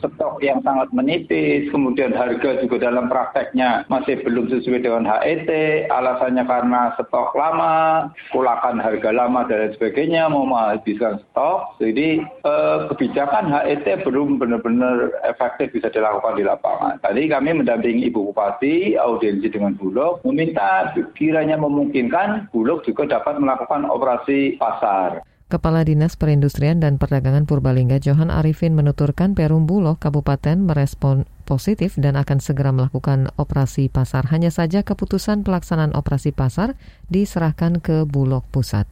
stok 0.00 0.40
yang 0.44 0.60
sangat 0.64 0.88
menipis, 0.92 1.68
kemudian 1.72 2.12
harga 2.12 2.60
juga 2.60 2.90
dalam 2.90 3.08
prakteknya 3.08 3.84
masih 3.88 4.20
belum 4.24 4.48
sesuai 4.52 4.84
dengan 4.84 5.04
HET, 5.08 5.48
alasannya 5.88 6.44
karena 6.44 6.92
stok 6.96 7.32
lama, 7.36 8.08
kulakan 8.32 8.80
harga 8.80 9.10
lama 9.12 9.44
dan 9.48 9.72
sebagainya, 9.76 10.28
mau 10.28 10.44
menghabiskan 10.48 11.20
stok. 11.30 11.80
Jadi 11.80 12.20
eh, 12.24 12.78
kebijakan 12.92 13.48
HET 13.48 13.86
belum 14.04 14.40
benar-benar 14.40 15.12
efektif 15.24 15.72
bisa 15.72 15.88
dilakukan 15.92 16.36
di 16.36 16.44
lapangan. 16.44 17.00
Tadi 17.00 17.28
kami 17.28 17.64
mendampingi 17.64 18.08
Ibu 18.08 18.32
Bupati, 18.32 18.96
audiensi 18.96 19.48
dengan 19.48 19.76
Bulog, 19.76 20.20
meminta 20.24 20.92
kiranya 21.16 21.56
memungkinkan 21.60 22.52
Bulog 22.52 22.84
juga 22.84 23.08
dapat 23.08 23.40
melakukan 23.40 23.88
operasi 23.88 24.60
pasar. 24.60 25.24
Kepala 25.50 25.82
Dinas 25.82 26.14
Perindustrian 26.14 26.78
dan 26.78 26.94
Perdagangan 26.94 27.42
Purbalingga 27.42 27.98
Johan 27.98 28.30
Arifin 28.30 28.78
menuturkan 28.78 29.34
Perum 29.34 29.66
Bulog 29.66 29.98
Kabupaten 29.98 30.62
merespon 30.62 31.26
positif 31.42 31.98
dan 31.98 32.14
akan 32.14 32.38
segera 32.38 32.70
melakukan 32.70 33.34
operasi 33.34 33.90
pasar. 33.90 34.30
Hanya 34.30 34.54
saja 34.54 34.86
keputusan 34.86 35.42
pelaksanaan 35.42 35.98
operasi 35.98 36.30
pasar 36.30 36.78
diserahkan 37.10 37.82
ke 37.82 38.06
Bulog 38.06 38.46
Pusat. 38.54 38.86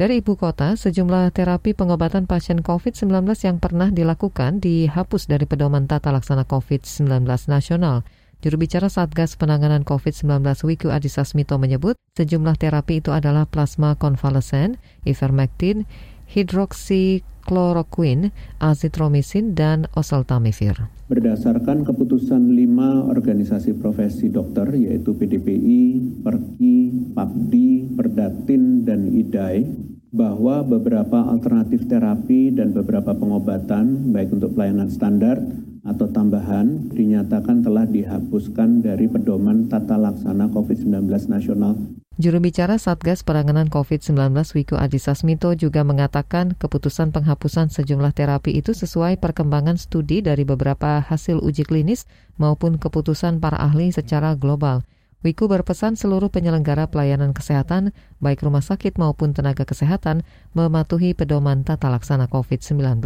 Dari 0.00 0.24
ibu 0.24 0.38
kota, 0.40 0.80
sejumlah 0.80 1.28
terapi 1.36 1.76
pengobatan 1.76 2.24
pasien 2.24 2.64
COVID-19 2.64 3.12
yang 3.44 3.60
pernah 3.60 3.92
dilakukan 3.92 4.64
dihapus 4.64 5.28
dari 5.28 5.44
pedoman 5.44 5.84
tata 5.84 6.08
laksana 6.08 6.48
COVID-19 6.48 7.28
nasional. 7.52 8.08
Juru 8.38 8.62
bicara 8.62 8.86
Satgas 8.86 9.34
Penanganan 9.34 9.82
COVID-19 9.82 10.46
Wiku 10.62 10.94
Adhisa 10.94 11.26
Smito 11.26 11.58
menyebut 11.58 11.98
sejumlah 12.14 12.54
terapi 12.54 13.02
itu 13.02 13.10
adalah 13.10 13.50
plasma 13.50 13.98
konvalesen, 13.98 14.78
ivermectin, 15.02 15.90
hidroksikloroquine, 16.30 18.30
azitromisin, 18.62 19.58
dan 19.58 19.90
oseltamivir. 19.98 20.86
Berdasarkan 21.10 21.82
keputusan 21.82 22.54
lima 22.54 23.10
organisasi 23.10 23.74
profesi 23.74 24.30
dokter 24.30 24.70
yaitu 24.70 25.18
PDPI, 25.18 25.82
PERKI, 26.22 26.78
PAPDI, 27.18 27.70
Perdatin, 27.98 28.86
dan 28.86 29.18
IDAI, 29.18 29.66
bahwa 30.14 30.62
beberapa 30.62 31.26
alternatif 31.26 31.90
terapi 31.90 32.54
dan 32.54 32.70
beberapa 32.70 33.18
pengobatan 33.18 34.14
baik 34.14 34.30
untuk 34.30 34.54
pelayanan 34.54 34.94
standar 34.94 35.42
atau 35.88 36.04
tambahan 36.12 36.92
dinyatakan 36.92 37.64
telah 37.64 37.88
dihapuskan 37.88 38.84
dari 38.84 39.08
pedoman 39.08 39.72
tata 39.72 39.96
laksana 39.96 40.52
COVID-19 40.52 41.08
nasional. 41.32 41.74
Juru 42.18 42.42
bicara 42.42 42.82
Satgas 42.82 43.22
Penanganan 43.22 43.70
COVID-19 43.70 44.34
Wiku 44.58 44.74
Adhisa 44.74 45.14
Smito 45.14 45.54
juga 45.54 45.86
mengatakan 45.86 46.58
keputusan 46.58 47.14
penghapusan 47.14 47.70
sejumlah 47.70 48.10
terapi 48.10 48.58
itu 48.58 48.74
sesuai 48.74 49.22
perkembangan 49.22 49.78
studi 49.78 50.18
dari 50.18 50.42
beberapa 50.42 50.98
hasil 50.98 51.38
uji 51.38 51.62
klinis 51.62 52.10
maupun 52.34 52.74
keputusan 52.74 53.38
para 53.38 53.62
ahli 53.62 53.94
secara 53.94 54.34
global. 54.34 54.82
Wiku 55.22 55.46
berpesan 55.46 55.94
seluruh 55.94 56.26
penyelenggara 56.26 56.90
pelayanan 56.90 57.30
kesehatan, 57.34 57.94
baik 58.18 58.42
rumah 58.42 58.66
sakit 58.66 58.98
maupun 58.98 59.30
tenaga 59.30 59.62
kesehatan, 59.62 60.26
mematuhi 60.58 61.14
pedoman 61.14 61.62
tata 61.62 61.86
laksana 61.86 62.26
COVID-19. 62.26 62.98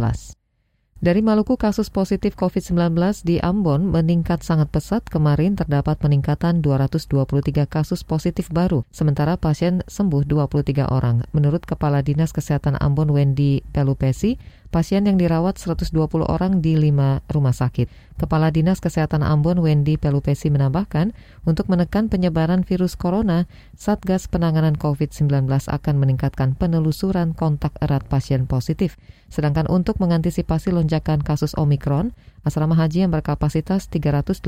Dari 1.03 1.19
Maluku, 1.19 1.59
kasus 1.59 1.91
positif 1.91 2.39
COVID-19 2.39 2.95
di 3.27 3.35
Ambon 3.43 3.91
meningkat 3.91 4.39
sangat 4.39 4.71
pesat. 4.71 5.03
Kemarin 5.03 5.59
terdapat 5.59 5.99
peningkatan 5.99 6.63
223 6.63 7.67
kasus 7.67 8.07
positif 8.07 8.47
baru, 8.47 8.87
sementara 8.87 9.35
pasien 9.35 9.83
sembuh 9.83 10.23
23 10.23 10.87
orang. 10.87 11.27
Menurut 11.35 11.67
Kepala 11.67 11.99
Dinas 11.99 12.31
Kesehatan 12.31 12.79
Ambon 12.79 13.11
Wendy 13.11 13.67
Pelupesi, 13.75 14.39
pasien 14.73 15.05
yang 15.05 15.21
dirawat 15.21 15.61
120 15.61 15.93
orang 16.25 16.57
di 16.57 16.73
lima 16.73 17.21
rumah 17.29 17.53
sakit. 17.53 17.85
Kepala 18.17 18.49
Dinas 18.49 18.81
Kesehatan 18.81 19.21
Ambon 19.21 19.61
Wendy 19.61 20.01
Pelupesi 20.01 20.49
menambahkan, 20.49 21.13
untuk 21.45 21.69
menekan 21.69 22.09
penyebaran 22.09 22.65
virus 22.65 22.97
corona, 22.97 23.45
Satgas 23.77 24.25
Penanganan 24.25 24.73
COVID-19 24.73 25.45
akan 25.45 25.95
meningkatkan 26.01 26.57
penelusuran 26.57 27.37
kontak 27.37 27.77
erat 27.85 28.01
pasien 28.09 28.49
positif. 28.49 28.97
Sedangkan 29.29 29.69
untuk 29.69 30.01
mengantisipasi 30.01 30.73
lonjakan 30.73 31.21
kasus 31.21 31.53
Omikron, 31.53 32.17
asrama 32.41 32.73
haji 32.73 33.05
yang 33.05 33.13
berkapasitas 33.13 33.93
380 33.93 34.41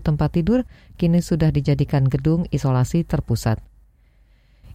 tempat 0.00 0.32
tidur 0.32 0.64
kini 0.96 1.20
sudah 1.20 1.52
dijadikan 1.52 2.08
gedung 2.08 2.48
isolasi 2.48 3.04
terpusat. 3.04 3.75